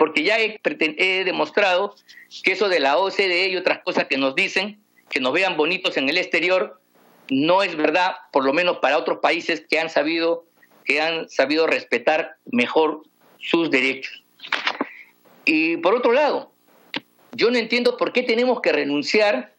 porque 0.00 0.22
ya 0.22 0.40
he, 0.40 0.58
he 0.96 1.24
demostrado 1.24 1.94
que 2.42 2.52
eso 2.52 2.70
de 2.70 2.80
la 2.80 2.96
OCDE 2.96 3.48
y 3.50 3.56
otras 3.58 3.80
cosas 3.84 4.06
que 4.06 4.16
nos 4.16 4.34
dicen, 4.34 4.80
que 5.10 5.20
nos 5.20 5.34
vean 5.34 5.58
bonitos 5.58 5.98
en 5.98 6.08
el 6.08 6.16
exterior, 6.16 6.80
no 7.28 7.62
es 7.62 7.76
verdad, 7.76 8.14
por 8.32 8.46
lo 8.46 8.54
menos 8.54 8.78
para 8.78 8.96
otros 8.96 9.18
países 9.18 9.62
que 9.68 9.78
han 9.78 9.90
sabido 9.90 10.46
que 10.86 11.02
han 11.02 11.28
sabido 11.28 11.66
respetar 11.66 12.36
mejor 12.46 13.02
sus 13.42 13.70
derechos. 13.70 14.24
Y 15.44 15.76
por 15.76 15.94
otro 15.94 16.12
lado, 16.12 16.50
yo 17.32 17.50
no 17.50 17.58
entiendo 17.58 17.98
por 17.98 18.14
qué 18.14 18.22
tenemos 18.22 18.62
que 18.62 18.72
renunciar 18.72 19.52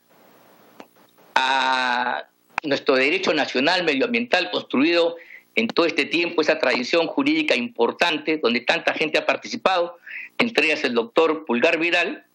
a 1.35 2.25
nuestro 2.63 2.95
derecho 2.95 3.31
nacional 3.35 3.83
medioambiental 3.83 4.49
construido 4.49 5.17
en 5.53 5.67
todo 5.67 5.85
este 5.85 6.05
tiempo, 6.05 6.41
esa 6.41 6.57
tradición 6.57 7.05
jurídica 7.05 7.55
importante 7.55 8.37
donde 8.37 8.61
tanta 8.61 8.95
gente 8.95 9.19
ha 9.19 9.27
participado, 9.27 10.00
entre 10.41 10.65
ellas 10.65 10.83
el 10.83 10.95
doctor 10.95 11.45
Pulgar 11.45 11.77
Vidal, 11.77 12.25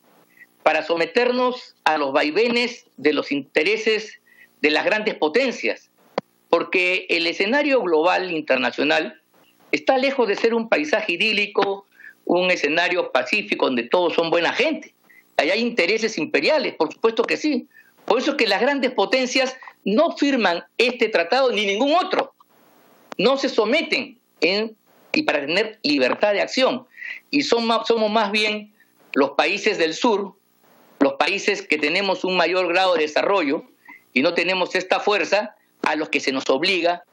para 0.62 0.84
someternos 0.84 1.74
a 1.84 1.98
los 1.98 2.12
vaivenes 2.12 2.86
de 2.96 3.12
los 3.12 3.32
intereses 3.32 4.20
de 4.62 4.70
las 4.70 4.84
grandes 4.84 5.14
potencias, 5.14 5.90
porque 6.48 7.06
el 7.10 7.26
escenario 7.26 7.82
global 7.82 8.30
internacional 8.30 9.20
está 9.72 9.98
lejos 9.98 10.28
de 10.28 10.36
ser 10.36 10.54
un 10.54 10.68
paisaje 10.68 11.14
idílico, 11.14 11.86
un 12.24 12.50
escenario 12.50 13.10
pacífico 13.10 13.66
donde 13.66 13.82
todos 13.84 14.14
son 14.14 14.30
buena 14.30 14.52
gente. 14.52 14.94
Ahí 15.36 15.50
hay 15.50 15.60
intereses 15.60 16.16
imperiales, 16.16 16.74
por 16.74 16.92
supuesto 16.92 17.24
que 17.24 17.36
sí. 17.36 17.66
Por 18.04 18.20
eso 18.20 18.32
es 18.32 18.36
que 18.36 18.46
las 18.46 18.60
grandes 18.60 18.92
potencias 18.92 19.56
no 19.84 20.16
firman 20.16 20.64
este 20.78 21.08
tratado 21.08 21.50
ni 21.50 21.66
ningún 21.66 21.92
otro. 21.92 22.34
No 23.18 23.36
se 23.36 23.48
someten 23.48 24.18
en, 24.40 24.76
y 25.12 25.22
para 25.24 25.40
tener 25.40 25.80
libertad 25.82 26.32
de 26.34 26.40
acción. 26.40 26.86
Y 27.30 27.42
somos 27.42 28.10
más 28.10 28.30
bien 28.30 28.72
los 29.14 29.30
países 29.30 29.78
del 29.78 29.94
sur, 29.94 30.34
los 31.00 31.14
países 31.14 31.66
que 31.66 31.78
tenemos 31.78 32.24
un 32.24 32.36
mayor 32.36 32.68
grado 32.68 32.94
de 32.94 33.02
desarrollo 33.02 33.64
y 34.12 34.22
no 34.22 34.34
tenemos 34.34 34.74
esta 34.74 35.00
fuerza, 35.00 35.56
a 35.82 35.94
los 35.94 36.08
que 36.08 36.20
se 36.20 36.32
nos 36.32 36.50
obliga 36.50 37.04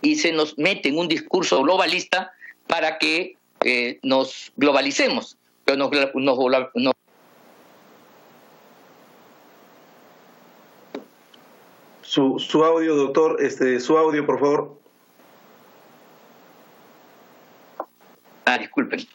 y 0.00 0.16
se 0.16 0.32
nos 0.32 0.56
mete 0.58 0.88
en 0.88 0.98
un 0.98 1.08
discurso 1.08 1.62
globalista 1.62 2.32
para 2.66 2.98
que 2.98 3.36
eh, 3.64 3.98
nos 4.02 4.52
globalicemos. 4.56 5.36
Pero 5.64 5.90
nos, 6.14 6.94
Su, 12.00 12.38
su, 12.38 12.64
audio, 12.64 12.96
doctor, 12.96 13.36
este, 13.40 13.78
su 13.80 13.98
audio, 13.98 14.24
por 14.24 14.40
favor. 14.40 14.78
Ah, 18.46 18.56
disculpen. 18.56 19.06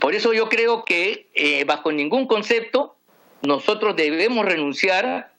Por 0.00 0.14
eso 0.14 0.32
yo 0.32 0.48
creo 0.48 0.84
que 0.84 1.28
eh, 1.34 1.64
bajo 1.64 1.90
ningún 1.90 2.26
concepto 2.26 2.96
nosotros 3.42 3.96
debemos 3.96 4.44
renunciar 4.44 5.32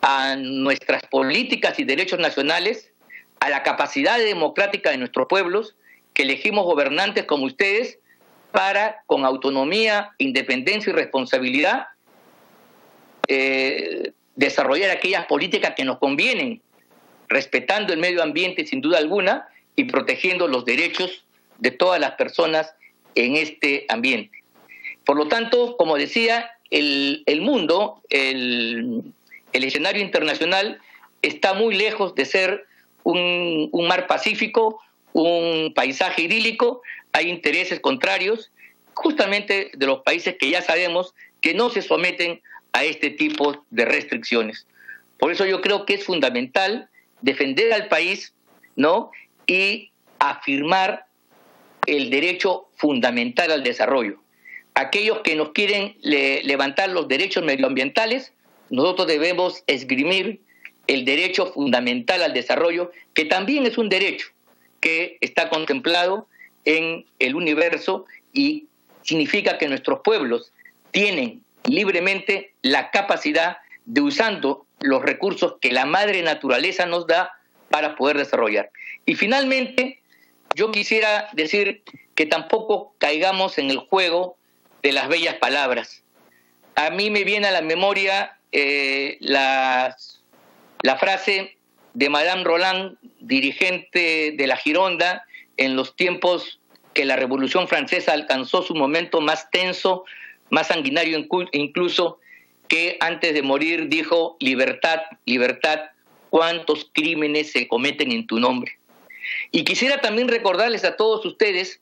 a 0.00 0.36
nuestras 0.36 1.02
políticas 1.06 1.78
y 1.78 1.84
derechos 1.84 2.18
nacionales, 2.18 2.92
a 3.40 3.50
la 3.50 3.62
capacidad 3.62 4.18
democrática 4.18 4.90
de 4.90 4.98
nuestros 4.98 5.26
pueblos, 5.28 5.76
que 6.14 6.22
elegimos 6.22 6.64
gobernantes 6.64 7.24
como 7.24 7.46
ustedes, 7.46 7.98
para, 8.52 9.02
con 9.06 9.24
autonomía, 9.24 10.12
independencia 10.18 10.90
y 10.90 10.94
responsabilidad, 10.94 11.88
eh, 13.26 14.12
desarrollar 14.36 14.90
aquellas 14.90 15.26
políticas 15.26 15.74
que 15.76 15.84
nos 15.84 15.98
convienen, 15.98 16.62
respetando 17.28 17.92
el 17.92 17.98
medio 17.98 18.22
ambiente 18.22 18.64
sin 18.64 18.80
duda 18.80 18.98
alguna 18.98 19.48
y 19.76 19.84
protegiendo 19.84 20.48
los 20.48 20.64
derechos 20.64 21.26
de 21.58 21.70
todas 21.72 22.00
las 22.00 22.12
personas 22.12 22.74
en 23.14 23.36
este 23.36 23.86
ambiente. 23.88 24.42
Por 25.04 25.16
lo 25.16 25.28
tanto, 25.28 25.76
como 25.76 25.96
decía, 25.96 26.50
el, 26.70 27.40
mundo, 27.40 28.02
el, 28.10 29.14
escenario 29.52 30.02
internacional 30.02 30.80
está 31.22 31.54
muy 31.54 31.74
lejos 31.74 32.14
de 32.14 32.24
ser 32.24 32.66
un, 33.04 33.70
mar 33.88 34.06
pacífico, 34.06 34.80
un 35.12 35.72
paisaje 35.74 36.22
idílico, 36.22 36.82
hay 37.12 37.30
intereses 37.30 37.80
contrarios, 37.80 38.50
justamente 38.94 39.70
de 39.74 39.86
los 39.86 40.02
países 40.02 40.36
que 40.38 40.50
ya 40.50 40.62
sabemos 40.62 41.14
que 41.40 41.54
no 41.54 41.70
se 41.70 41.82
someten 41.82 42.42
a 42.72 42.84
este 42.84 43.10
tipo 43.10 43.64
de 43.70 43.84
restricciones. 43.84 44.66
Por 45.18 45.32
eso 45.32 45.46
yo 45.46 45.60
creo 45.60 45.86
que 45.86 45.94
es 45.94 46.04
fundamental 46.04 46.90
defender 47.22 47.72
al 47.72 47.88
país, 47.88 48.34
¿no? 48.76 49.10
Y 49.46 49.90
afirmar 50.18 51.07
el 51.88 52.10
derecho 52.10 52.68
fundamental 52.76 53.50
al 53.50 53.62
desarrollo. 53.62 54.20
Aquellos 54.74 55.20
que 55.20 55.34
nos 55.34 55.50
quieren 55.50 55.96
levantar 56.02 56.90
los 56.90 57.08
derechos 57.08 57.44
medioambientales, 57.44 58.32
nosotros 58.70 59.08
debemos 59.08 59.64
esgrimir 59.66 60.40
el 60.86 61.04
derecho 61.04 61.52
fundamental 61.52 62.22
al 62.22 62.34
desarrollo, 62.34 62.92
que 63.14 63.24
también 63.24 63.66
es 63.66 63.78
un 63.78 63.88
derecho 63.88 64.28
que 64.80 65.18
está 65.20 65.48
contemplado 65.48 66.28
en 66.64 67.06
el 67.18 67.34
universo 67.34 68.04
y 68.32 68.66
significa 69.02 69.58
que 69.58 69.68
nuestros 69.68 70.00
pueblos 70.04 70.52
tienen 70.90 71.42
libremente 71.64 72.52
la 72.62 72.90
capacidad 72.90 73.58
de 73.86 74.02
usando 74.02 74.66
los 74.80 75.02
recursos 75.02 75.54
que 75.60 75.72
la 75.72 75.86
madre 75.86 76.22
naturaleza 76.22 76.86
nos 76.86 77.06
da 77.06 77.32
para 77.70 77.96
poder 77.96 78.18
desarrollar. 78.18 78.70
Y 79.06 79.14
finalmente, 79.14 80.00
yo 80.58 80.72
quisiera 80.72 81.28
decir 81.34 81.84
que 82.16 82.26
tampoco 82.26 82.92
caigamos 82.98 83.58
en 83.58 83.70
el 83.70 83.78
juego 83.78 84.36
de 84.82 84.90
las 84.90 85.08
bellas 85.08 85.36
palabras. 85.36 86.02
A 86.74 86.90
mí 86.90 87.10
me 87.10 87.22
viene 87.22 87.46
a 87.46 87.52
la 87.52 87.62
memoria 87.62 88.36
eh, 88.50 89.18
la, 89.20 89.96
la 90.82 90.96
frase 90.96 91.56
de 91.94 92.08
Madame 92.08 92.42
Roland, 92.42 92.96
dirigente 93.20 94.34
de 94.36 94.46
la 94.48 94.56
Gironda, 94.56 95.24
en 95.56 95.76
los 95.76 95.94
tiempos 95.94 96.58
que 96.92 97.04
la 97.04 97.14
Revolución 97.14 97.68
Francesa 97.68 98.12
alcanzó 98.12 98.62
su 98.62 98.74
momento 98.74 99.20
más 99.20 99.50
tenso, 99.52 100.04
más 100.50 100.66
sanguinario 100.66 101.24
incluso, 101.52 102.18
que 102.66 102.96
antes 102.98 103.32
de 103.32 103.42
morir 103.42 103.88
dijo, 103.88 104.36
libertad, 104.40 105.02
libertad, 105.24 105.82
cuántos 106.30 106.90
crímenes 106.92 107.52
se 107.52 107.68
cometen 107.68 108.10
en 108.10 108.26
tu 108.26 108.40
nombre. 108.40 108.77
Y 109.50 109.64
quisiera 109.64 110.00
también 110.00 110.28
recordarles 110.28 110.84
a 110.84 110.96
todos 110.96 111.24
ustedes 111.24 111.80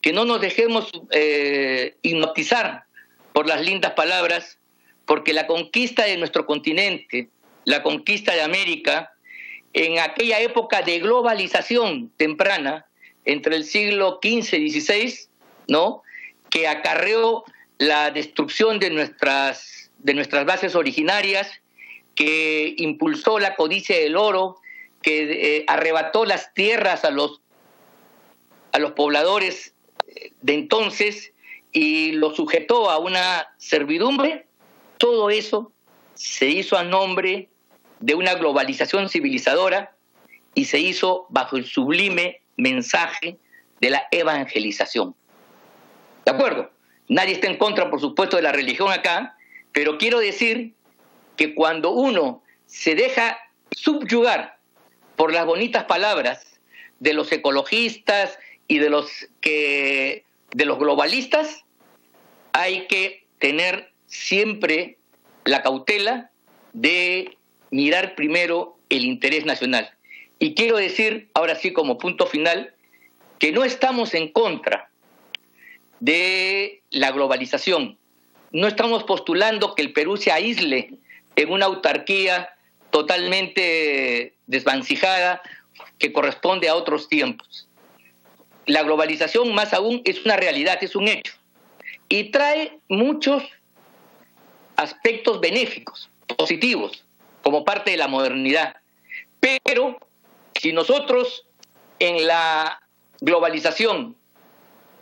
que 0.00 0.12
no 0.12 0.24
nos 0.24 0.40
dejemos 0.40 0.90
eh, 1.12 1.96
hipnotizar 2.02 2.84
por 3.32 3.48
las 3.48 3.62
lindas 3.62 3.92
palabras, 3.92 4.58
porque 5.06 5.32
la 5.32 5.46
conquista 5.46 6.04
de 6.04 6.16
nuestro 6.16 6.46
continente, 6.46 7.28
la 7.64 7.82
conquista 7.82 8.34
de 8.34 8.42
América, 8.42 9.12
en 9.72 9.98
aquella 9.98 10.40
época 10.40 10.82
de 10.82 11.00
globalización 11.00 12.10
temprana, 12.16 12.86
entre 13.24 13.56
el 13.56 13.64
siglo 13.64 14.20
XV 14.22 14.58
y 14.58 14.70
XVI, 14.70 15.14
¿no? 15.68 16.02
que 16.50 16.68
acarreó 16.68 17.44
la 17.78 18.10
destrucción 18.10 18.78
de 18.78 18.90
nuestras, 18.90 19.90
de 19.98 20.14
nuestras 20.14 20.46
bases 20.46 20.74
originarias, 20.74 21.50
que 22.14 22.74
impulsó 22.78 23.40
la 23.40 23.56
codicia 23.56 23.98
del 23.98 24.16
oro, 24.16 24.58
que 25.04 25.58
eh, 25.58 25.64
arrebató 25.68 26.24
las 26.24 26.54
tierras 26.54 27.04
a 27.04 27.10
los, 27.10 27.42
a 28.72 28.78
los 28.78 28.92
pobladores 28.92 29.74
eh, 30.08 30.32
de 30.40 30.54
entonces 30.54 31.32
y 31.72 32.12
los 32.12 32.36
sujetó 32.36 32.90
a 32.90 32.98
una 32.98 33.46
servidumbre, 33.58 34.46
todo 34.96 35.28
eso 35.28 35.72
se 36.14 36.48
hizo 36.48 36.78
a 36.78 36.84
nombre 36.84 37.50
de 38.00 38.14
una 38.14 38.34
globalización 38.34 39.10
civilizadora 39.10 39.94
y 40.54 40.64
se 40.64 40.78
hizo 40.78 41.26
bajo 41.28 41.58
el 41.58 41.66
sublime 41.66 42.40
mensaje 42.56 43.36
de 43.82 43.90
la 43.90 44.08
evangelización. 44.10 45.14
¿De 46.24 46.32
acuerdo? 46.32 46.70
Nadie 47.08 47.34
está 47.34 47.48
en 47.48 47.58
contra, 47.58 47.90
por 47.90 48.00
supuesto, 48.00 48.36
de 48.36 48.42
la 48.42 48.52
religión 48.52 48.90
acá, 48.90 49.36
pero 49.72 49.98
quiero 49.98 50.18
decir 50.18 50.72
que 51.36 51.54
cuando 51.54 51.90
uno 51.90 52.42
se 52.64 52.94
deja 52.94 53.36
subyugar 53.72 54.53
por 55.16 55.32
las 55.32 55.46
bonitas 55.46 55.84
palabras 55.84 56.58
de 57.00 57.14
los 57.14 57.30
ecologistas 57.32 58.38
y 58.68 58.78
de 58.78 58.90
los 58.90 59.10
que 59.40 60.24
de 60.52 60.64
los 60.64 60.78
globalistas, 60.78 61.64
hay 62.52 62.86
que 62.86 63.24
tener 63.38 63.90
siempre 64.06 64.96
la 65.44 65.62
cautela 65.62 66.30
de 66.72 67.36
mirar 67.70 68.14
primero 68.14 68.78
el 68.88 69.04
interés 69.04 69.44
nacional. 69.44 69.90
Y 70.38 70.54
quiero 70.54 70.76
decir, 70.76 71.28
ahora 71.34 71.56
sí 71.56 71.72
como 71.72 71.98
punto 71.98 72.26
final, 72.26 72.72
que 73.38 73.50
no 73.50 73.64
estamos 73.64 74.14
en 74.14 74.28
contra 74.30 74.90
de 75.98 76.82
la 76.90 77.10
globalización. 77.10 77.98
No 78.52 78.68
estamos 78.68 79.02
postulando 79.02 79.74
que 79.74 79.82
el 79.82 79.92
Perú 79.92 80.16
se 80.16 80.30
aísle 80.30 80.94
en 81.34 81.50
una 81.50 81.66
autarquía 81.66 82.50
totalmente 82.90 84.33
desvancijada 84.46 85.42
que 85.98 86.12
corresponde 86.12 86.68
a 86.68 86.74
otros 86.74 87.08
tiempos. 87.08 87.68
La 88.66 88.82
globalización 88.82 89.54
más 89.54 89.74
aún 89.74 90.02
es 90.04 90.24
una 90.24 90.36
realidad, 90.36 90.78
es 90.82 90.96
un 90.96 91.08
hecho. 91.08 91.34
Y 92.08 92.30
trae 92.30 92.78
muchos 92.88 93.42
aspectos 94.76 95.40
benéficos, 95.40 96.08
positivos, 96.36 97.04
como 97.42 97.64
parte 97.64 97.90
de 97.90 97.96
la 97.96 98.08
modernidad. 98.08 98.76
Pero 99.40 99.98
si 100.60 100.72
nosotros 100.72 101.46
en 101.98 102.26
la 102.26 102.80
globalización 103.20 104.16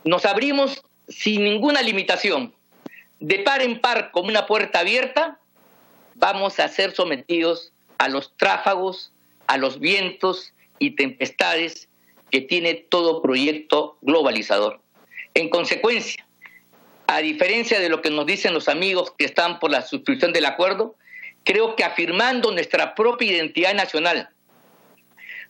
nos 0.05 0.25
abrimos 0.25 0.83
sin 1.09 1.45
ninguna 1.45 1.83
limitación, 1.83 2.55
de 3.21 3.39
par 3.39 3.63
en 3.63 3.81
par 3.81 4.11
como 4.11 4.29
una 4.29 4.47
puerta 4.47 4.81
abierta, 4.81 5.39
vamos 6.17 6.59
a 6.59 6.69
ser 6.69 6.95
sometidos 6.95 7.73
a 7.99 8.09
los 8.09 8.37
tráfagos, 8.37 9.13
a 9.53 9.59
los 9.59 9.81
vientos 9.81 10.55
y 10.79 10.93
tempestades 10.93 11.91
que 12.31 12.41
tiene 12.41 12.73
todo 12.73 13.21
proyecto 13.21 13.99
globalizador. 14.01 14.81
En 15.35 15.51
consecuencia, 15.51 16.27
a 17.07 17.19
diferencia 17.19 17.79
de 17.79 17.91
lo 17.91 18.01
que 18.01 18.09
nos 18.09 18.25
dicen 18.25 18.55
los 18.55 18.71
amigos 18.71 19.13
que 19.19 19.27
están 19.27 19.59
por 19.59 19.71
la 19.71 19.83
suscripción 19.83 20.33
del 20.33 20.47
acuerdo, 20.47 20.97
creo 21.45 21.77
que 21.77 21.85
afirmando 21.85 22.51
nuestra 22.51 22.95
propia 22.95 23.31
identidad 23.31 23.75
nacional, 23.75 24.31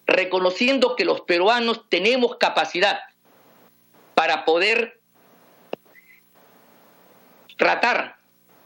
reconociendo 0.04 0.96
que 0.96 1.04
los 1.04 1.20
peruanos 1.20 1.88
tenemos 1.88 2.38
capacidad 2.38 3.02
para 4.14 4.44
poder 4.44 5.00
tratar 7.56 8.16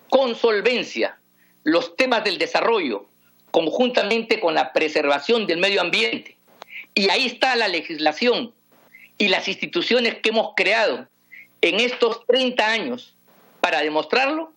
con 0.08 0.34
solvencia 0.34 1.18
los 1.62 1.94
temas 1.94 2.24
del 2.24 2.38
desarrollo 2.38 3.10
conjuntamente 3.56 4.38
con 4.38 4.52
la 4.52 4.74
preservación 4.74 5.46
del 5.46 5.56
medio 5.56 5.80
ambiente. 5.80 6.36
Y 6.94 7.08
ahí 7.08 7.24
está 7.24 7.56
la 7.56 7.68
legislación 7.68 8.52
y 9.16 9.28
las 9.28 9.48
instituciones 9.48 10.16
que 10.16 10.28
hemos 10.28 10.50
creado 10.54 11.08
en 11.62 11.80
estos 11.80 12.26
30 12.26 12.66
años 12.66 13.16
para 13.62 13.80
demostrarlo. 13.80 14.52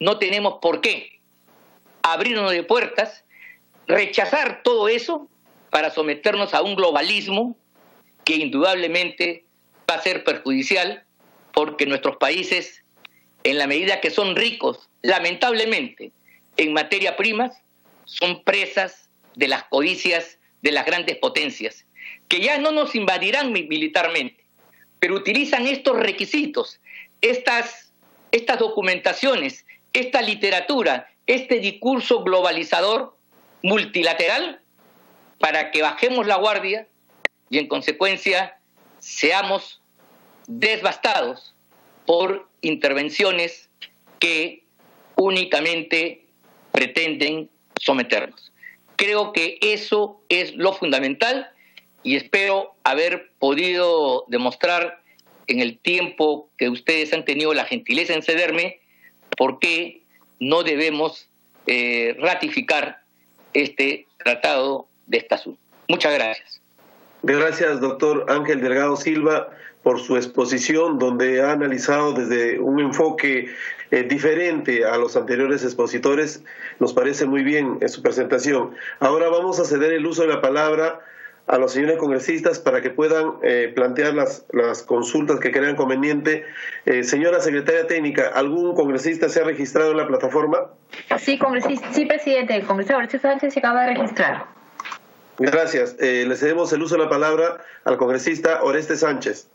No 0.00 0.18
tenemos 0.18 0.54
por 0.62 0.80
qué 0.80 1.20
abrirnos 2.00 2.50
de 2.50 2.62
puertas, 2.62 3.24
rechazar 3.86 4.62
todo 4.62 4.88
eso 4.88 5.28
para 5.68 5.90
someternos 5.90 6.54
a 6.54 6.62
un 6.62 6.76
globalismo 6.76 7.58
que 8.24 8.36
indudablemente 8.36 9.44
va 9.90 9.96
a 9.96 10.02
ser 10.02 10.24
perjudicial 10.24 11.04
porque 11.52 11.84
nuestros 11.84 12.16
países, 12.16 12.82
en 13.44 13.58
la 13.58 13.66
medida 13.66 14.00
que 14.00 14.10
son 14.10 14.34
ricos, 14.34 14.88
lamentablemente, 15.02 16.12
en 16.56 16.72
materia 16.72 17.16
primas, 17.16 17.52
son 18.06 18.42
presas 18.42 19.10
de 19.34 19.48
las 19.48 19.64
codicias 19.64 20.38
de 20.62 20.72
las 20.72 20.86
grandes 20.86 21.16
potencias, 21.18 21.84
que 22.28 22.40
ya 22.40 22.58
no 22.58 22.72
nos 22.72 22.94
invadirán 22.94 23.52
militarmente, 23.52 24.44
pero 24.98 25.14
utilizan 25.14 25.66
estos 25.66 25.96
requisitos, 25.98 26.80
estas, 27.20 27.92
estas 28.32 28.58
documentaciones, 28.58 29.66
esta 29.92 30.22
literatura, 30.22 31.08
este 31.26 31.60
discurso 31.60 32.22
globalizador 32.22 33.16
multilateral 33.62 34.62
para 35.38 35.70
que 35.70 35.82
bajemos 35.82 36.26
la 36.26 36.36
guardia 36.36 36.88
y 37.50 37.58
en 37.58 37.68
consecuencia 37.68 38.58
seamos 38.98 39.80
desbastados 40.46 41.54
por 42.06 42.48
intervenciones 42.62 43.68
que 44.18 44.64
únicamente 45.16 46.26
pretenden 46.72 47.50
someternos. 47.80 48.52
Creo 48.96 49.32
que 49.32 49.58
eso 49.60 50.20
es 50.28 50.54
lo 50.54 50.72
fundamental 50.72 51.50
y 52.02 52.16
espero 52.16 52.74
haber 52.84 53.30
podido 53.38 54.24
demostrar 54.28 55.00
en 55.48 55.60
el 55.60 55.78
tiempo 55.78 56.48
que 56.56 56.68
ustedes 56.68 57.12
han 57.12 57.24
tenido 57.24 57.52
la 57.54 57.64
gentileza 57.64 58.14
en 58.14 58.22
cederme 58.22 58.80
por 59.36 59.58
qué 59.58 60.02
no 60.40 60.62
debemos 60.62 61.28
eh, 61.66 62.16
ratificar 62.20 63.02
este 63.54 64.06
tratado 64.18 64.86
de 65.06 65.18
Escazú. 65.18 65.56
Muchas 65.88 66.14
gracias. 66.14 66.60
Gracias, 67.22 67.80
doctor 67.80 68.26
Ángel 68.28 68.60
Delgado 68.60 68.96
Silva, 68.96 69.50
por 69.82 70.00
su 70.00 70.16
exposición, 70.16 70.98
donde 70.98 71.40
ha 71.40 71.52
analizado 71.52 72.12
desde 72.12 72.58
un 72.60 72.80
enfoque 72.80 73.48
eh, 73.90 74.02
diferente 74.02 74.84
a 74.84 74.96
los 74.96 75.16
anteriores 75.16 75.62
expositores. 75.62 76.42
Nos 76.80 76.92
parece 76.92 77.26
muy 77.26 77.42
bien 77.42 77.78
en 77.80 77.88
su 77.88 78.02
presentación. 78.02 78.74
Ahora 78.98 79.28
vamos 79.28 79.60
a 79.60 79.64
ceder 79.64 79.92
el 79.92 80.06
uso 80.06 80.22
de 80.22 80.28
la 80.28 80.40
palabra 80.40 81.00
a 81.46 81.58
los 81.58 81.72
señores 81.72 81.98
congresistas 81.98 82.58
para 82.58 82.82
que 82.82 82.90
puedan 82.90 83.34
eh, 83.42 83.70
plantear 83.72 84.14
las, 84.14 84.44
las 84.52 84.82
consultas 84.82 85.38
que 85.38 85.52
crean 85.52 85.76
conveniente. 85.76 86.44
Eh, 86.86 87.04
señora 87.04 87.40
secretaria 87.40 87.86
técnica, 87.86 88.32
¿algún 88.34 88.74
congresista 88.74 89.28
se 89.28 89.40
ha 89.40 89.44
registrado 89.44 89.92
en 89.92 89.98
la 89.98 90.08
plataforma? 90.08 90.70
Sí, 91.18 91.38
congresista, 91.38 91.92
sí, 91.92 92.06
presidente. 92.06 92.56
El 92.56 92.66
congresista 92.66 92.96
Horacio 92.96 93.20
Sánchez 93.20 93.54
se 93.54 93.60
acaba 93.60 93.82
de 93.82 93.94
registrar. 93.94 94.46
Gracias. 95.38 95.96
le 96.00 96.34
cedemos 96.34 96.72
el 96.72 96.82
uso 96.82 96.96
de 96.96 97.04
la 97.04 97.10
palabra 97.10 97.58
al 97.84 97.98
congresista 97.98 98.62
Oreste 98.64 98.96
Sánchez. 98.96 99.48